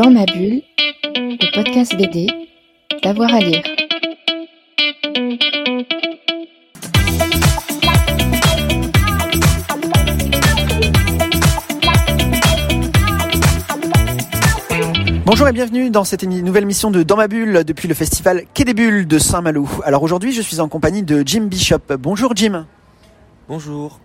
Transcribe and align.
Dans 0.00 0.10
ma 0.10 0.24
bulle, 0.24 0.62
le 1.14 1.54
podcast 1.54 1.94
BD, 1.94 2.26
d'avoir 3.02 3.34
à 3.34 3.40
lire. 3.40 3.62
Bonjour 15.26 15.46
et 15.46 15.52
bienvenue 15.52 15.90
dans 15.90 16.04
cette 16.04 16.22
nouvelle 16.22 16.64
mission 16.64 16.90
de 16.90 17.02
Dans 17.02 17.16
ma 17.18 17.28
bulle 17.28 17.62
depuis 17.64 17.86
le 17.86 17.92
festival 17.92 18.44
Quai 18.54 18.64
des 18.64 18.72
Bulles 18.72 19.06
de 19.06 19.18
Saint-Malo. 19.18 19.68
Alors 19.84 20.02
aujourd'hui, 20.02 20.32
je 20.32 20.40
suis 20.40 20.60
en 20.60 20.68
compagnie 20.68 21.02
de 21.02 21.22
Jim 21.26 21.42
Bishop. 21.42 21.94
Bonjour 21.98 22.34
Jim. 22.34 22.66
Bonjour. 23.48 24.00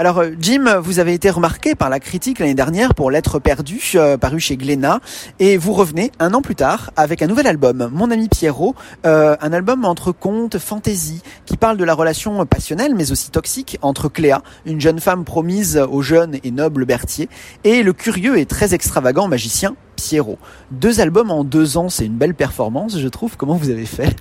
Alors 0.00 0.20
euh, 0.20 0.30
Jim, 0.40 0.80
vous 0.80 0.98
avez 0.98 1.12
été 1.12 1.28
remarqué 1.28 1.74
par 1.74 1.90
la 1.90 2.00
critique 2.00 2.38
l'année 2.38 2.54
dernière 2.54 2.94
pour 2.94 3.10
Lettres 3.10 3.38
perdues, 3.38 3.82
euh, 3.96 4.16
paru 4.16 4.40
chez 4.40 4.56
Glénat, 4.56 5.00
et 5.40 5.58
vous 5.58 5.74
revenez 5.74 6.10
un 6.18 6.32
an 6.32 6.40
plus 6.40 6.54
tard 6.54 6.90
avec 6.96 7.20
un 7.20 7.26
nouvel 7.26 7.46
album, 7.46 7.90
Mon 7.92 8.10
ami 8.10 8.30
Pierrot, 8.30 8.74
euh, 9.04 9.36
un 9.42 9.52
album 9.52 9.84
entre 9.84 10.12
contes, 10.12 10.56
fantaisie, 10.56 11.20
qui 11.44 11.58
parle 11.58 11.76
de 11.76 11.84
la 11.84 11.92
relation 11.92 12.46
passionnelle 12.46 12.94
mais 12.94 13.12
aussi 13.12 13.30
toxique 13.30 13.76
entre 13.82 14.08
Cléa, 14.08 14.42
une 14.64 14.80
jeune 14.80 15.00
femme 15.00 15.26
promise 15.26 15.76
au 15.76 16.00
jeune 16.00 16.38
et 16.44 16.50
noble 16.50 16.86
Berthier, 16.86 17.28
et 17.64 17.82
le 17.82 17.92
curieux 17.92 18.38
et 18.38 18.46
très 18.46 18.72
extravagant 18.72 19.28
magicien 19.28 19.76
Pierrot. 19.96 20.38
Deux 20.70 21.02
albums 21.02 21.30
en 21.30 21.44
deux 21.44 21.76
ans, 21.76 21.90
c'est 21.90 22.06
une 22.06 22.16
belle 22.16 22.34
performance, 22.34 22.98
je 22.98 23.08
trouve. 23.08 23.36
Comment 23.36 23.56
vous 23.56 23.68
avez 23.68 23.84
fait? 23.84 24.16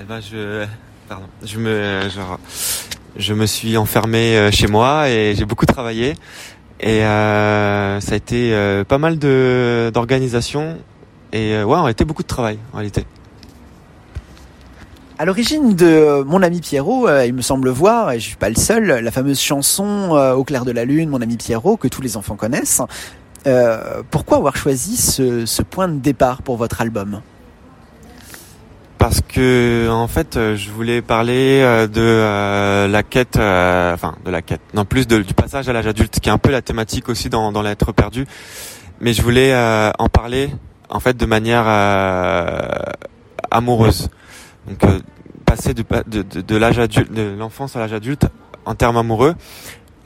Eh 0.00 0.04
ben 0.04 0.20
je, 0.22 0.64
pardon, 1.10 1.26
je 1.44 1.58
me, 1.58 2.08
genre, 2.08 2.38
je 3.16 3.34
me 3.34 3.46
suis 3.46 3.76
enfermé 3.76 4.36
euh, 4.36 4.50
chez 4.50 4.66
moi 4.66 5.08
et 5.08 5.34
j'ai 5.36 5.44
beaucoup 5.44 5.66
travaillé 5.66 6.14
et 6.80 7.04
euh, 7.04 8.00
ça 8.00 8.12
a 8.12 8.16
été 8.16 8.54
euh, 8.54 8.84
pas 8.84 8.98
mal 8.98 9.18
de 9.18 9.90
d'organisation 9.92 10.78
et 11.32 11.62
ouais, 11.62 11.76
on 11.78 11.84
a 11.84 11.90
été 11.90 12.04
beaucoup 12.04 12.22
de 12.22 12.28
travail 12.28 12.58
en 12.72 12.76
réalité. 12.76 13.06
À 15.18 15.24
l'origine 15.24 15.74
de 15.74 16.22
Mon 16.24 16.42
ami 16.42 16.60
Pierrot, 16.60 17.08
il 17.24 17.32
me 17.32 17.40
semble 17.42 17.70
voir, 17.70 18.12
et 18.12 18.20
je 18.20 18.26
suis 18.26 18.36
pas 18.36 18.50
le 18.50 18.56
seul, 18.56 18.84
la 18.84 19.10
fameuse 19.10 19.40
chanson 19.40 20.10
Au 20.36 20.44
clair 20.44 20.66
de 20.66 20.72
la 20.72 20.84
lune, 20.84 21.08
Mon 21.08 21.22
ami 21.22 21.38
Pierrot, 21.38 21.78
que 21.78 21.88
tous 21.88 22.02
les 22.02 22.18
enfants 22.18 22.36
connaissent. 22.36 22.82
Pourquoi 24.10 24.38
avoir 24.38 24.56
choisi 24.56 24.96
ce 24.98 25.62
point 25.62 25.88
de 25.88 26.00
départ 26.00 26.42
pour 26.42 26.58
votre 26.58 26.82
album? 26.82 27.22
Parce 29.02 29.20
que 29.20 29.88
en 29.90 30.06
fait, 30.06 30.36
euh, 30.36 30.54
je 30.54 30.70
voulais 30.70 31.02
parler 31.02 31.60
euh, 31.60 31.88
de 31.88 32.00
euh, 32.00 32.86
la 32.86 33.02
quête, 33.02 33.34
enfin 33.34 34.14
de 34.24 34.30
la 34.30 34.42
quête, 34.42 34.60
non 34.74 34.84
plus 34.84 35.08
du 35.08 35.34
passage 35.34 35.68
à 35.68 35.72
l'âge 35.72 35.88
adulte, 35.88 36.20
qui 36.20 36.28
est 36.28 36.32
un 36.32 36.38
peu 36.38 36.52
la 36.52 36.62
thématique 36.62 37.08
aussi 37.08 37.28
dans, 37.28 37.50
l'être 37.62 37.90
perdu. 37.90 38.26
Mais 39.00 39.12
je 39.12 39.20
voulais 39.20 39.52
en 39.98 40.08
parler 40.08 40.50
en 40.88 41.00
fait 41.00 41.16
de 41.16 41.26
manière 41.26 41.66
amoureuse. 43.50 44.08
Donc 44.68 44.84
passer 45.46 45.74
de, 45.74 46.56
l'âge 46.56 46.78
adulte, 46.78 47.12
de 47.12 47.34
l'enfance 47.36 47.74
à 47.74 47.80
l'âge 47.80 47.94
adulte 47.94 48.28
en 48.66 48.76
termes 48.76 48.98
amoureux, 48.98 49.34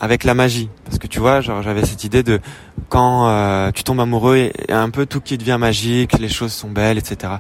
avec 0.01 0.25
la 0.25 0.33
magie. 0.33 0.71
Parce 0.87 0.99
que 0.99 1.07
tu 1.07 1.21
vois, 1.21 1.43
j'avais 1.43 1.85
cette 1.85 2.05
idée 2.05 2.23
de 2.23 2.41
quand 2.89 3.71
tu 3.75 3.85
tombes 3.85 4.01
amoureux 4.01 4.37
et, 4.37 4.53
et 4.71 4.73
un 4.73 4.89
peu 4.89 5.05
tout 5.05 5.21
qui 5.21 5.37
devient 5.37 5.59
magique, 5.61 6.19
les 6.19 6.31
choses 6.31 6.55
sont 6.55 6.71
belles, 6.71 6.97
etc. 6.97 7.35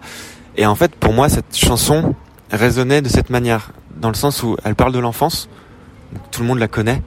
Et 0.56 0.66
en 0.66 0.74
fait, 0.74 0.94
pour 0.94 1.12
moi, 1.12 1.28
cette 1.28 1.56
chanson 1.56 2.14
résonnait 2.50 3.02
de 3.02 3.08
cette 3.08 3.30
manière, 3.30 3.72
dans 3.96 4.08
le 4.08 4.14
sens 4.14 4.42
où 4.42 4.56
elle 4.64 4.74
parle 4.74 4.92
de 4.92 4.98
l'enfance, 4.98 5.48
tout 6.30 6.42
le 6.42 6.46
monde 6.46 6.58
la 6.58 6.68
connaît, 6.68 7.02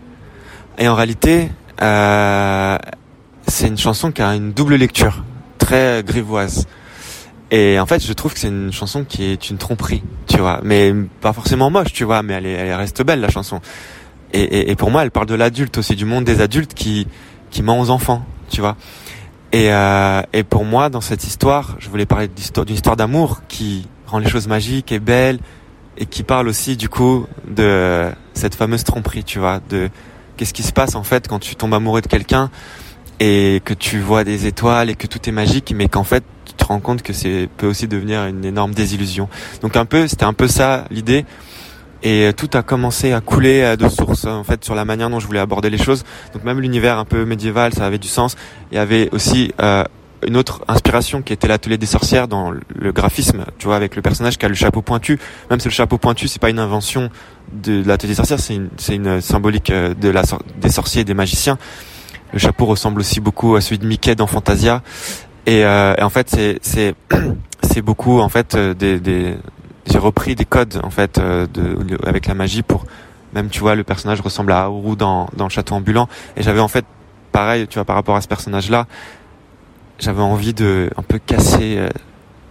et 0.78 0.88
en 0.88 0.96
réalité, 0.96 1.50
euh, 1.82 2.78
c'est 3.48 3.68
une 3.68 3.78
chanson 3.78 4.12
qui 4.12 4.22
a 4.22 4.36
une 4.36 4.54
double 4.54 4.76
lecture, 4.76 5.24
très 5.58 6.04
grivoise. 6.04 6.68
Et 7.52 7.80
en 7.80 7.88
fait, 7.88 8.06
je 8.06 8.14
trouve 8.14 8.34
que 8.34 8.40
c'est 8.40 8.50
une 8.50 8.72
chanson 8.72 9.04
qui 9.04 9.24
est 9.24 9.50
une 9.50 9.58
tromperie, 9.58 10.04
tu 10.28 10.38
vois, 10.38 10.60
mais 10.64 10.94
pas 11.22 11.34
forcément 11.34 11.72
moche, 11.72 11.94
tu 11.94 12.04
vois, 12.04 12.22
mais 12.22 12.34
elle, 12.34 12.46
est, 12.46 12.54
elle 12.54 12.74
reste 12.76 13.04
belle 13.04 13.22
la 13.22 13.30
chanson. 13.30 13.60
Et 14.32 14.76
pour 14.76 14.92
moi, 14.92 15.02
elle 15.02 15.10
parle 15.10 15.26
de 15.26 15.34
l'adulte 15.34 15.80
aussi, 15.80 15.96
du 15.96 16.06
monde 16.06 16.24
des 16.24 16.40
adultes 16.40 16.76
qui 16.76 17.08
qui 17.50 17.64
ment 17.64 17.80
aux 17.80 17.90
enfants, 17.90 18.24
tu 18.50 18.62
vois. 18.62 18.76
Et, 19.52 19.72
euh, 19.72 20.22
et 20.34 20.44
pour 20.44 20.64
moi, 20.64 20.90
dans 20.90 21.02
cette 21.02 21.24
histoire, 21.24 21.76
je 21.80 21.90
voulais 21.90 22.06
parler 22.06 22.28
d'une 22.28 22.76
histoire 22.76 22.96
d'amour 22.96 23.42
qui 23.48 23.88
rend 24.06 24.20
les 24.20 24.30
choses 24.30 24.48
magiques 24.48 24.92
et 24.92 25.00
belles 25.00 25.40
et 25.98 26.06
qui 26.06 26.24
parle 26.24 26.48
aussi 26.48 26.78
du 26.78 26.88
coup 26.88 27.28
de 27.48 28.10
cette 28.34 28.56
fameuse 28.56 28.84
tromperie, 28.84 29.24
tu 29.24 29.40
vois, 29.40 29.60
de 29.70 29.90
qu'est-ce 30.38 30.54
qui 30.54 30.64
se 30.64 30.72
passe 30.72 30.96
en 30.96 31.04
fait 31.04 31.28
quand 31.28 31.40
tu 31.40 31.56
tombes 31.56 31.74
amoureux 31.74 32.02
de 32.02 32.08
quelqu'un 32.08 32.50
et 33.20 33.62
que 33.66 33.74
tu 33.74 34.00
vois 34.00 34.24
des 34.24 34.46
étoiles 34.46 34.90
et 34.90 34.96
que 34.96 35.08
tout 35.08 35.28
est 35.28 35.34
magique, 35.34 35.74
mais 35.76 35.90
qu'en 35.90 36.06
fait 36.06 36.24
tu 36.46 36.54
te 36.54 36.64
rends 36.64 36.80
compte 36.80 37.02
que 37.02 37.12
c'est 37.12 37.50
peut 37.58 37.68
aussi 37.68 37.88
devenir 37.88 38.26
une 38.26 38.46
énorme 38.46 38.74
désillusion. 38.74 39.28
Donc 39.62 39.76
un 39.76 39.86
peu, 39.86 40.08
c'était 40.08 40.24
un 40.24 40.34
peu 40.34 40.48
ça 40.48 40.86
l'idée. 40.90 41.26
Et 42.02 42.32
tout 42.36 42.50
a 42.54 42.64
commencé 42.64 43.12
à 43.12 43.22
couler 43.22 43.62
euh, 43.62 43.76
de 43.76 43.90
source 43.90 44.26
en 44.26 44.44
fait 44.44 44.64
sur 44.64 44.76
la 44.76 44.86
manière 44.86 45.10
dont 45.10 45.20
je 45.20 45.28
voulais 45.28 45.40
aborder 45.40 45.70
les 45.70 45.78
choses. 45.78 46.04
Donc 46.34 46.44
même 46.44 46.60
l'univers 46.60 46.98
un 46.98 47.06
peu 47.06 47.26
médiéval, 47.26 47.74
ça 47.74 47.86
avait 47.86 47.98
du 47.98 48.08
sens. 48.08 48.36
Il 48.72 48.76
y 48.76 48.80
avait 48.80 49.10
aussi 49.12 49.54
euh, 49.62 49.84
une 50.26 50.38
autre 50.38 50.62
inspiration 50.68 51.22
qui 51.22 51.34
était 51.34 51.48
l'atelier 51.48 51.78
des 51.78 51.86
sorcières 51.86 52.28
dans 52.28 52.52
le 52.52 52.92
graphisme, 52.92 53.46
tu 53.58 53.68
vois, 53.68 53.76
avec 53.76 53.96
le 53.96 54.02
personnage 54.02 54.38
qui 54.38 54.46
a 54.46 54.50
le 54.50 54.56
chapeau 54.56 54.82
pointu. 54.82 55.20
Même 55.50 55.60
si 55.60 55.68
le 55.68 55.74
chapeau 55.74 55.98
pointu, 55.98 56.28
c'est 56.28 56.42
pas 56.42 56.50
une 56.50 56.60
invention 56.60 57.10
de 57.52 57.84
l'atelier 57.86 58.12
des 58.12 58.16
sorcières, 58.16 58.40
c'est 58.40 58.56
une, 58.56 58.70
une 58.90 59.22
symbolique 59.22 59.70
euh, 59.70 59.94
de 59.94 60.10
la, 60.10 60.24
des 60.62 60.70
sorciers 60.70 61.02
et 61.02 61.06
des 61.06 61.14
magiciens. 61.14 61.58
Le 62.34 62.40
chapeau 62.40 62.66
ressemble 62.66 63.00
aussi 63.00 63.20
beaucoup 63.20 63.56
à 63.56 63.62
celui 63.62 63.80
de 63.80 63.88
Mickey 63.88 64.16
dans 64.16 64.28
Fantasia. 64.28 64.84
Et, 65.46 65.64
euh, 65.66 65.96
en 66.00 66.10
fait, 66.10 66.30
c'est 66.62 66.96
c'est 67.62 67.82
beaucoup 67.82 68.20
en 68.20 68.30
fait 68.30 68.56
euh, 68.56 68.74
des, 68.74 69.00
des 69.00 69.36
j'ai 69.86 69.98
repris 69.98 70.36
des 70.36 70.46
codes 70.46 70.80
en 70.84 70.90
fait 70.90 71.18
euh, 71.18 71.48
de, 71.48 71.98
avec 72.06 72.28
la 72.28 72.34
magie 72.34 72.62
pour 72.62 72.86
même 73.34 73.50
tu 73.50 73.60
vois 73.60 73.76
le 73.76 73.84
personnage 73.84 74.22
ressemble 74.22 74.52
à 74.52 74.64
Aourou 74.64 74.96
dans 74.96 75.30
dans 75.36 75.46
le 75.46 75.50
château 75.50 75.76
ambulant. 75.76 76.08
Et 76.36 76.44
j'avais 76.44 76.60
en 76.60 76.68
fait 76.68 76.86
pareil 77.32 77.68
tu 77.68 77.76
vois 77.76 77.86
par 77.86 77.96
rapport 77.96 78.16
à 78.16 78.22
ce 78.22 78.28
personnage 78.28 78.70
là 78.70 78.88
j'avais 80.00 80.22
envie 80.22 80.54
de 80.54 80.90
un 80.98 81.04
peu 81.04 81.20
casser 81.20 81.78
euh, 81.78 81.90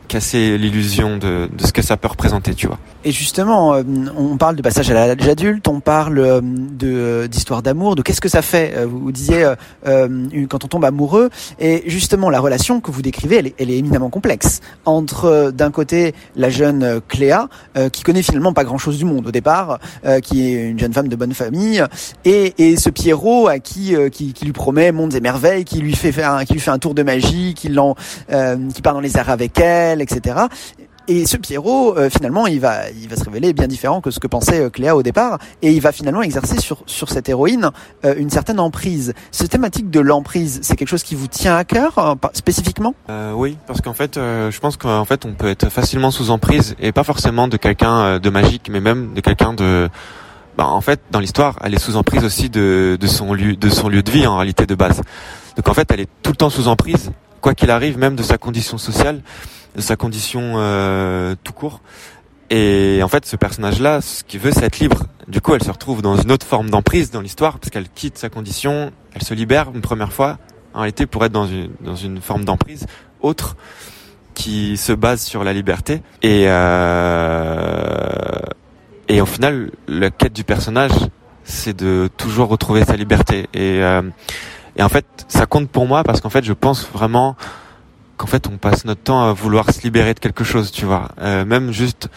casser 0.08 0.58
l'illusion 0.58 1.16
de, 1.18 1.48
de 1.52 1.66
ce 1.66 1.72
que 1.72 1.82
ça 1.82 1.96
peut 1.96 2.08
représenter 2.08 2.54
tu 2.54 2.66
vois 2.66 2.78
Et 3.04 3.12
justement, 3.12 3.74
euh, 3.74 3.82
on 4.16 4.36
parle 4.36 4.56
de 4.56 4.62
passage 4.62 4.90
à 4.90 4.94
l'âge 4.94 5.28
adulte, 5.28 5.68
on 5.68 5.80
parle 5.80 6.18
euh, 6.18 6.40
de 6.42 7.28
d'histoire 7.30 7.62
d'amour, 7.62 7.94
de 7.94 8.02
qu'est-ce 8.02 8.20
que 8.20 8.28
ça 8.28 8.42
fait. 8.42 8.74
Euh, 8.76 8.86
Vous, 8.86 9.12
disiez 9.12 9.44
euh, 9.44 9.54
euh, 9.86 10.46
quand 10.48 10.64
on 10.64 10.68
tombe 10.68 10.84
amoureux, 10.84 11.30
et 11.60 11.84
justement 11.86 12.30
la 12.30 12.40
relation 12.40 12.80
que 12.80 12.90
vous 12.90 13.02
décrivez, 13.02 13.36
elle 13.36 13.46
est, 13.48 13.54
elle 13.58 13.70
est 13.70 13.78
éminemment 13.78 14.10
complexe 14.10 14.60
entre 14.84 15.26
euh, 15.26 15.50
d'un 15.50 15.70
côté 15.70 16.14
la 16.36 16.50
jeune 16.50 16.82
euh, 16.82 17.00
Cléa 17.06 17.48
euh, 17.76 17.88
qui 17.88 18.02
connaît 18.02 18.22
finalement 18.22 18.52
pas 18.52 18.64
grand-chose 18.64 18.98
du 18.98 19.04
monde 19.04 19.26
au 19.26 19.32
départ, 19.32 19.78
euh, 20.04 20.20
qui 20.20 20.42
est 20.46 20.68
une 20.70 20.78
jeune 20.78 20.92
femme 20.92 21.08
de 21.08 21.16
bonne 21.16 21.34
famille, 21.34 21.84
et, 22.24 22.54
et 22.58 22.76
ce 22.76 22.90
Pierrot 22.90 23.48
à 23.48 23.58
qui, 23.58 23.94
euh, 23.94 24.08
qui 24.08 24.32
qui 24.32 24.44
lui 24.44 24.52
promet 24.52 24.90
mondes 24.92 25.14
et 25.14 25.20
merveilles, 25.20 25.64
qui 25.64 25.78
lui 25.78 25.94
fait 25.94 26.12
faire 26.12 26.44
qui 26.46 26.54
lui 26.54 26.60
fait 26.60 26.70
un 26.70 26.78
tour 26.78 26.94
de 26.94 27.02
magie, 27.02 27.54
qui 27.54 27.68
euh, 28.32 28.56
qui 28.74 28.82
part 28.82 28.94
dans 28.94 29.00
les 29.00 29.16
airs 29.16 29.30
avec 29.30 29.58
elle, 29.60 29.97
etc. 30.02 30.36
Et 31.10 31.24
ce 31.24 31.38
Pierrot, 31.38 31.96
euh, 31.96 32.10
finalement, 32.10 32.46
il 32.46 32.60
va, 32.60 32.90
il 32.90 33.08
va 33.08 33.16
se 33.16 33.24
révéler 33.24 33.54
bien 33.54 33.66
différent 33.66 34.02
que 34.02 34.10
ce 34.10 34.20
que 34.20 34.26
pensait 34.26 34.60
euh, 34.60 34.68
Cléa 34.68 34.94
au 34.94 35.02
départ, 35.02 35.38
et 35.62 35.72
il 35.72 35.80
va 35.80 35.90
finalement 35.90 36.20
exercer 36.20 36.58
sur 36.60 36.82
sur 36.84 37.08
cette 37.08 37.30
héroïne 37.30 37.70
euh, 38.04 38.14
une 38.18 38.28
certaine 38.28 38.60
emprise. 38.60 39.14
Cette 39.30 39.50
thématique 39.50 39.88
de 39.88 40.00
l'emprise, 40.00 40.60
c'est 40.62 40.76
quelque 40.76 40.88
chose 40.88 41.02
qui 41.02 41.14
vous 41.14 41.26
tient 41.26 41.56
à 41.56 41.64
cœur 41.64 42.18
pas- 42.20 42.30
spécifiquement? 42.34 42.94
Oui, 43.34 43.56
parce 43.66 43.80
qu'en 43.80 43.94
fait, 43.94 44.16
je 44.16 44.58
pense 44.58 44.76
qu'en 44.76 45.06
fait, 45.06 45.24
on 45.24 45.32
peut 45.32 45.48
être 45.48 45.70
facilement 45.70 46.10
sous 46.10 46.30
emprise 46.30 46.76
et 46.78 46.92
pas 46.92 47.04
forcément 47.04 47.48
de 47.48 47.56
quelqu'un 47.56 48.18
de 48.18 48.30
magique, 48.30 48.68
mais 48.70 48.80
même 48.80 49.14
de 49.14 49.20
quelqu'un 49.22 49.54
de. 49.54 49.88
Bah, 50.58 50.66
en 50.66 50.80
fait, 50.82 51.00
dans 51.10 51.20
l'histoire, 51.20 51.56
elle 51.62 51.72
est 51.72 51.78
sous 51.78 51.96
emprise 51.96 52.24
aussi 52.24 52.50
de, 52.50 52.98
de 53.00 53.06
son 53.06 53.32
lieu, 53.32 53.56
de 53.56 53.68
son 53.70 53.88
lieu 53.88 54.02
de 54.02 54.10
vie 54.10 54.26
en 54.26 54.36
réalité 54.36 54.66
de 54.66 54.74
base. 54.74 55.00
Donc 55.56 55.68
en 55.68 55.72
fait, 55.72 55.90
elle 55.90 56.00
est 56.00 56.08
tout 56.22 56.32
le 56.32 56.36
temps 56.36 56.50
sous 56.50 56.68
emprise, 56.68 57.12
quoi 57.40 57.54
qu'il 57.54 57.70
arrive, 57.70 57.96
même 57.96 58.16
de 58.16 58.22
sa 58.22 58.36
condition 58.38 58.76
sociale, 58.76 59.20
de 59.78 59.82
sa 59.82 59.96
condition 59.96 60.54
euh, 60.56 61.36
tout 61.44 61.52
court. 61.52 61.80
Et 62.50 63.00
en 63.02 63.08
fait, 63.08 63.24
ce 63.26 63.36
personnage-là, 63.36 64.00
ce 64.00 64.24
qu'il 64.24 64.40
veut, 64.40 64.50
c'est 64.50 64.64
être 64.64 64.80
libre. 64.80 65.04
Du 65.28 65.40
coup, 65.40 65.54
elle 65.54 65.62
se 65.62 65.70
retrouve 65.70 66.02
dans 66.02 66.16
une 66.16 66.32
autre 66.32 66.46
forme 66.46 66.68
d'emprise 66.68 67.10
dans 67.10 67.20
l'histoire, 67.20 67.58
parce 67.58 67.70
qu'elle 67.70 67.88
quitte 67.88 68.18
sa 68.18 68.28
condition, 68.28 68.90
elle 69.14 69.22
se 69.22 69.34
libère 69.34 69.70
une 69.72 69.80
première 69.80 70.12
fois, 70.12 70.38
en 70.74 70.80
réalité, 70.80 71.06
pour 71.06 71.24
être 71.24 71.32
dans 71.32 71.46
une, 71.46 71.70
dans 71.80 71.94
une 71.94 72.20
forme 72.20 72.44
d'emprise 72.44 72.86
autre, 73.20 73.56
qui 74.34 74.76
se 74.76 74.92
base 74.92 75.22
sur 75.22 75.44
la 75.44 75.52
liberté. 75.52 76.02
Et, 76.22 76.44
euh, 76.48 78.08
et 79.08 79.20
au 79.20 79.26
final, 79.26 79.70
la 79.86 80.10
quête 80.10 80.32
du 80.32 80.44
personnage, 80.44 80.92
c'est 81.44 81.76
de 81.76 82.08
toujours 82.16 82.48
retrouver 82.48 82.84
sa 82.84 82.96
liberté. 82.96 83.46
Et, 83.54 83.82
euh, 83.82 84.02
et 84.76 84.82
en 84.82 84.88
fait, 84.88 85.06
ça 85.28 85.46
compte 85.46 85.68
pour 85.68 85.86
moi, 85.86 86.02
parce 86.02 86.20
qu'en 86.20 86.30
fait, 86.30 86.44
je 86.44 86.52
pense 86.52 86.88
vraiment 86.88 87.36
qu'en 88.18 88.26
fait, 88.26 88.46
on 88.48 88.58
passe 88.58 88.84
notre 88.84 89.00
temps 89.00 89.24
à 89.24 89.32
vouloir 89.32 89.72
se 89.72 89.80
libérer 89.82 90.12
de 90.12 90.18
quelque 90.18 90.44
chose, 90.44 90.70
tu 90.70 90.84
vois. 90.84 91.08
Euh, 91.20 91.46
même 91.46 91.72
juste 91.72 92.10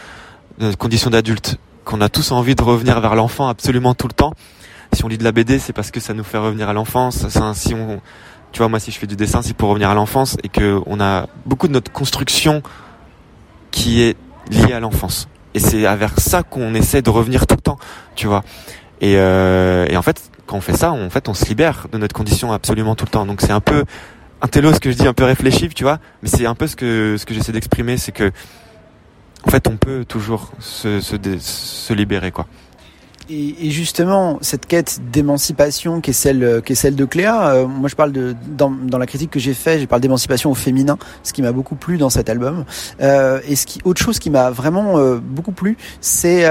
notre 0.58 0.76
condition 0.76 1.08
d'adulte, 1.08 1.56
qu'on 1.84 2.00
a 2.02 2.10
tous 2.10 2.32
envie 2.32 2.54
de 2.54 2.62
revenir 2.62 3.00
vers 3.00 3.14
l'enfant 3.14 3.48
absolument 3.48 3.94
tout 3.94 4.08
le 4.08 4.12
temps. 4.12 4.34
Si 4.92 5.04
on 5.04 5.08
lit 5.08 5.16
de 5.16 5.24
la 5.24 5.32
BD, 5.32 5.58
c'est 5.58 5.72
parce 5.72 5.90
que 5.90 6.00
ça 6.00 6.12
nous 6.12 6.24
fait 6.24 6.38
revenir 6.38 6.68
à 6.68 6.74
l'enfance. 6.74 7.26
Si 7.54 7.74
on 7.74 8.00
Tu 8.52 8.58
vois, 8.58 8.68
moi, 8.68 8.78
si 8.78 8.90
je 8.90 8.98
fais 8.98 9.06
du 9.06 9.16
dessin, 9.16 9.40
c'est 9.40 9.54
pour 9.54 9.70
revenir 9.70 9.88
à 9.88 9.94
l'enfance 9.94 10.36
et 10.42 10.48
que 10.50 10.78
on 10.84 11.00
a 11.00 11.26
beaucoup 11.46 11.68
de 11.68 11.72
notre 11.72 11.90
construction 11.90 12.62
qui 13.70 14.02
est 14.02 14.16
liée 14.50 14.74
à 14.74 14.80
l'enfance. 14.80 15.28
Et 15.54 15.60
c'est 15.60 15.82
vers 15.96 16.18
ça 16.18 16.42
qu'on 16.42 16.74
essaie 16.74 17.00
de 17.00 17.10
revenir 17.10 17.46
tout 17.46 17.56
le 17.56 17.62
temps, 17.62 17.78
tu 18.14 18.26
vois. 18.26 18.42
Et, 19.00 19.14
euh, 19.16 19.86
et 19.88 19.96
en 19.96 20.02
fait, 20.02 20.30
quand 20.46 20.56
on 20.56 20.60
fait 20.60 20.76
ça, 20.76 20.92
en 20.92 21.10
fait, 21.10 21.28
on 21.28 21.34
se 21.34 21.46
libère 21.46 21.86
de 21.90 21.98
notre 21.98 22.14
condition 22.14 22.52
absolument 22.52 22.94
tout 22.94 23.06
le 23.06 23.10
temps. 23.10 23.24
Donc 23.24 23.40
c'est 23.40 23.52
un 23.52 23.60
peu 23.60 23.84
un 24.42 24.48
télo 24.48 24.74
ce 24.74 24.80
que 24.80 24.90
je 24.90 24.96
dis, 24.96 25.06
un 25.06 25.14
peu 25.14 25.24
réfléchi, 25.24 25.68
tu 25.68 25.84
vois. 25.84 26.00
Mais 26.22 26.28
c'est 26.28 26.46
un 26.46 26.54
peu 26.54 26.66
ce 26.66 26.76
que 26.76 27.16
ce 27.16 27.24
que 27.24 27.32
j'essaie 27.32 27.52
d'exprimer, 27.52 27.96
c'est 27.96 28.12
que 28.12 28.32
en 29.46 29.50
fait, 29.50 29.66
on 29.68 29.76
peut 29.76 30.04
toujours 30.04 30.52
se, 30.60 31.00
se, 31.00 31.92
libérer, 31.92 32.30
quoi. 32.30 32.46
Et, 33.28 33.70
justement, 33.70 34.38
cette 34.40 34.66
quête 34.66 35.00
d'émancipation 35.10 36.00
qui 36.00 36.10
est 36.10 36.12
celle 36.12 36.60
qui 36.66 36.72
est 36.72 36.76
celle 36.76 36.96
de 36.96 37.04
Cléa, 37.04 37.52
euh, 37.52 37.66
moi 37.66 37.88
je 37.88 37.94
parle 37.94 38.12
de 38.12 38.34
dans, 38.46 38.70
dans 38.70 38.98
la 38.98 39.06
critique 39.06 39.30
que 39.30 39.38
j'ai 39.38 39.54
fait, 39.54 39.80
je 39.80 39.86
parle 39.86 40.02
d'émancipation 40.02 40.50
au 40.50 40.54
féminin, 40.54 40.98
ce 41.22 41.32
qui 41.32 41.40
m'a 41.40 41.52
beaucoup 41.52 41.76
plu 41.76 41.96
dans 41.96 42.10
cet 42.10 42.28
album. 42.28 42.64
Euh, 43.00 43.40
et 43.48 43.56
ce 43.56 43.64
qui 43.64 43.80
autre 43.84 44.02
chose 44.02 44.18
qui 44.18 44.28
m'a 44.28 44.50
vraiment 44.50 44.98
euh, 44.98 45.18
beaucoup 45.18 45.52
plu, 45.52 45.78
c'est 46.00 46.44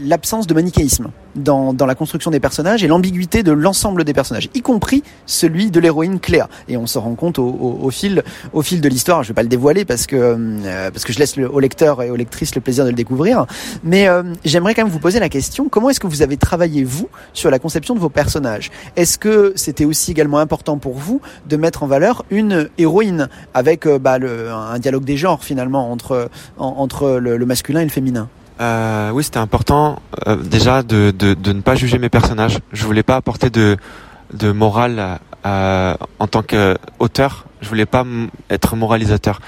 l'absence 0.00 0.46
de 0.46 0.52
manichéisme 0.52 1.10
dans, 1.36 1.72
dans 1.72 1.86
la 1.86 1.94
construction 1.94 2.30
des 2.30 2.40
personnages 2.40 2.82
et 2.84 2.88
l'ambiguïté 2.88 3.42
de 3.42 3.52
l'ensemble 3.52 4.04
des 4.04 4.12
personnages, 4.12 4.48
y 4.54 4.62
compris 4.62 5.02
celui 5.26 5.70
de 5.70 5.80
l'héroïne 5.80 6.20
Cléa. 6.20 6.48
Et 6.68 6.76
on 6.76 6.86
se 6.86 6.98
rend 6.98 7.14
compte 7.14 7.38
au, 7.38 7.46
au, 7.46 7.78
au 7.82 7.90
fil, 7.90 8.22
au 8.52 8.62
fil 8.62 8.80
de 8.80 8.88
l'histoire. 8.88 9.22
Je 9.22 9.28
vais 9.28 9.34
pas 9.34 9.42
le 9.42 9.48
dévoiler 9.48 9.84
parce 9.84 10.06
que 10.06 10.16
euh, 10.16 10.90
parce 10.90 11.04
que 11.04 11.12
je 11.12 11.18
laisse 11.18 11.36
le, 11.36 11.50
au 11.50 11.60
lecteur 11.60 12.02
et 12.02 12.10
aux 12.10 12.16
lectrices 12.16 12.54
le 12.54 12.60
plaisir 12.60 12.84
de 12.84 12.90
le 12.90 12.96
découvrir. 12.96 13.46
Mais 13.84 14.08
euh, 14.08 14.22
j'aimerais 14.44 14.74
quand 14.74 14.82
même 14.82 14.92
vous 14.92 14.98
poser 14.98 15.20
la 15.20 15.28
question 15.28 15.68
comment 15.68 15.90
est-ce 15.90 16.00
que 16.00 16.06
vous 16.06 16.22
avez 16.22 16.36
travaillé 16.36 16.84
vous 16.84 17.08
sur 17.32 17.50
la 17.50 17.58
conception 17.58 17.94
de 17.94 18.00
vos 18.00 18.08
personnages? 18.08 18.70
Est-ce 18.96 19.18
que 19.18 19.52
c'était 19.56 19.84
aussi 19.84 20.10
également 20.10 20.38
important 20.38 20.78
pour 20.78 20.94
vous 20.94 21.20
de 21.48 21.56
mettre 21.56 21.82
en 21.82 21.86
valeur 21.86 22.24
une 22.30 22.68
héroïne 22.78 23.28
avec 23.54 23.86
euh, 23.86 23.98
bah, 23.98 24.18
le, 24.18 24.50
un 24.50 24.78
dialogue 24.78 25.04
des 25.04 25.16
genres 25.16 25.44
finalement 25.44 25.90
entre 25.90 26.30
entre 26.58 27.18
le, 27.18 27.36
le 27.36 27.46
masculin 27.46 27.80
et 27.80 27.84
le 27.84 27.90
féminin? 27.90 28.28
Euh, 28.60 29.10
oui, 29.10 29.24
c'était 29.24 29.38
important 29.38 30.00
euh, 30.26 30.36
déjà 30.36 30.82
de, 30.82 31.12
de, 31.16 31.34
de, 31.34 31.52
ne 31.52 31.62
pas 31.62 31.74
juger 31.74 31.98
mes 31.98 32.10
personnages. 32.10 32.58
Je 32.72 32.84
voulais 32.84 33.02
pas 33.02 33.16
apporter 33.16 33.48
de, 33.48 33.78
de 34.34 34.52
morale 34.52 35.18
euh, 35.46 35.94
en 36.18 36.26
tant 36.26 36.42
qu'auteur. 36.42 37.46
Je 37.62 37.68
voulais 37.68 37.86
pas 37.86 38.04
être 38.50 38.76
moralisateur. 38.76 39.40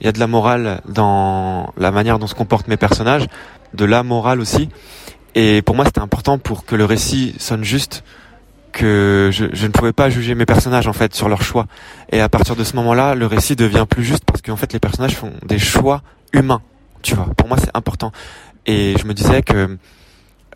Il 0.00 0.06
y 0.06 0.08
a 0.08 0.12
de 0.12 0.20
la 0.20 0.28
morale 0.28 0.80
dans 0.88 1.72
la 1.76 1.90
manière 1.90 2.18
dont 2.18 2.26
se 2.26 2.34
comportent 2.34 2.68
mes 2.68 2.76
personnages, 2.76 3.26
de 3.74 3.84
la 3.84 4.02
morale 4.04 4.40
aussi. 4.40 4.68
Et 5.34 5.62
pour 5.62 5.74
moi, 5.74 5.84
c'était 5.84 6.00
important 6.00 6.38
pour 6.38 6.64
que 6.64 6.76
le 6.76 6.84
récit 6.84 7.34
sonne 7.38 7.64
juste, 7.64 8.04
que 8.72 9.30
je, 9.32 9.46
je, 9.52 9.66
ne 9.66 9.72
pouvais 9.72 9.92
pas 9.92 10.08
juger 10.08 10.34
mes 10.34 10.46
personnages 10.46 10.86
en 10.86 10.92
fait 10.92 11.14
sur 11.14 11.28
leur 11.28 11.42
choix. 11.42 11.66
Et 12.10 12.20
à 12.20 12.28
partir 12.28 12.54
de 12.54 12.64
ce 12.64 12.76
moment-là, 12.76 13.14
le 13.14 13.26
récit 13.26 13.56
devient 13.56 13.86
plus 13.88 14.04
juste 14.04 14.24
parce 14.24 14.40
qu'en 14.40 14.56
fait, 14.56 14.72
les 14.72 14.78
personnages 14.78 15.16
font 15.16 15.32
des 15.44 15.58
choix 15.58 16.02
humains. 16.32 16.62
Tu 17.02 17.14
vois, 17.14 17.26
pour 17.36 17.48
moi, 17.48 17.56
c'est 17.58 17.76
important. 17.76 18.12
Et 18.66 18.94
je 18.98 19.06
me 19.06 19.14
disais 19.14 19.42
que 19.42 19.76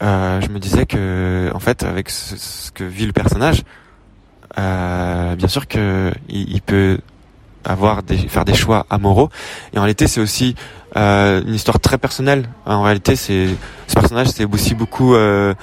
euh, 0.03 0.41
je 0.41 0.49
me 0.49 0.59
disais 0.59 0.87
que 0.87 1.51
en 1.55 1.59
fait 1.59 1.83
avec 1.83 2.11
ce, 2.11 2.71
que 2.71 2.85
vit 2.85 3.07
le 3.07 3.13
personnage, 3.13 3.63
euh, 4.59 5.35
bien 5.35 5.49
sûr 5.49 5.67
que 5.67 6.13
il, 6.29 6.61
peut 6.63 6.99
avoir 7.65 8.03
des 8.03 8.17
faire 8.17 8.45
des 8.45 8.55
choix 8.55 8.87
amoureux. 8.91 9.29
Et 9.73 9.79
en 9.79 9.83
réalité, 9.83 10.07
c'est 10.07 10.21
aussi 10.21 10.55
euh, 10.97 11.43
une 11.43 11.55
histoire 11.55 11.81
très 11.81 11.99
personnelle. 11.99 12.49
En 12.65 12.83
réalité, 12.83 13.17
c'est 13.17 13.49
ce 13.87 13.95
personnage, 13.95 14.29
c'est 14.29 14.45
aussi 14.45 14.75
beaucoup 14.75 15.15
euh, 15.15 15.55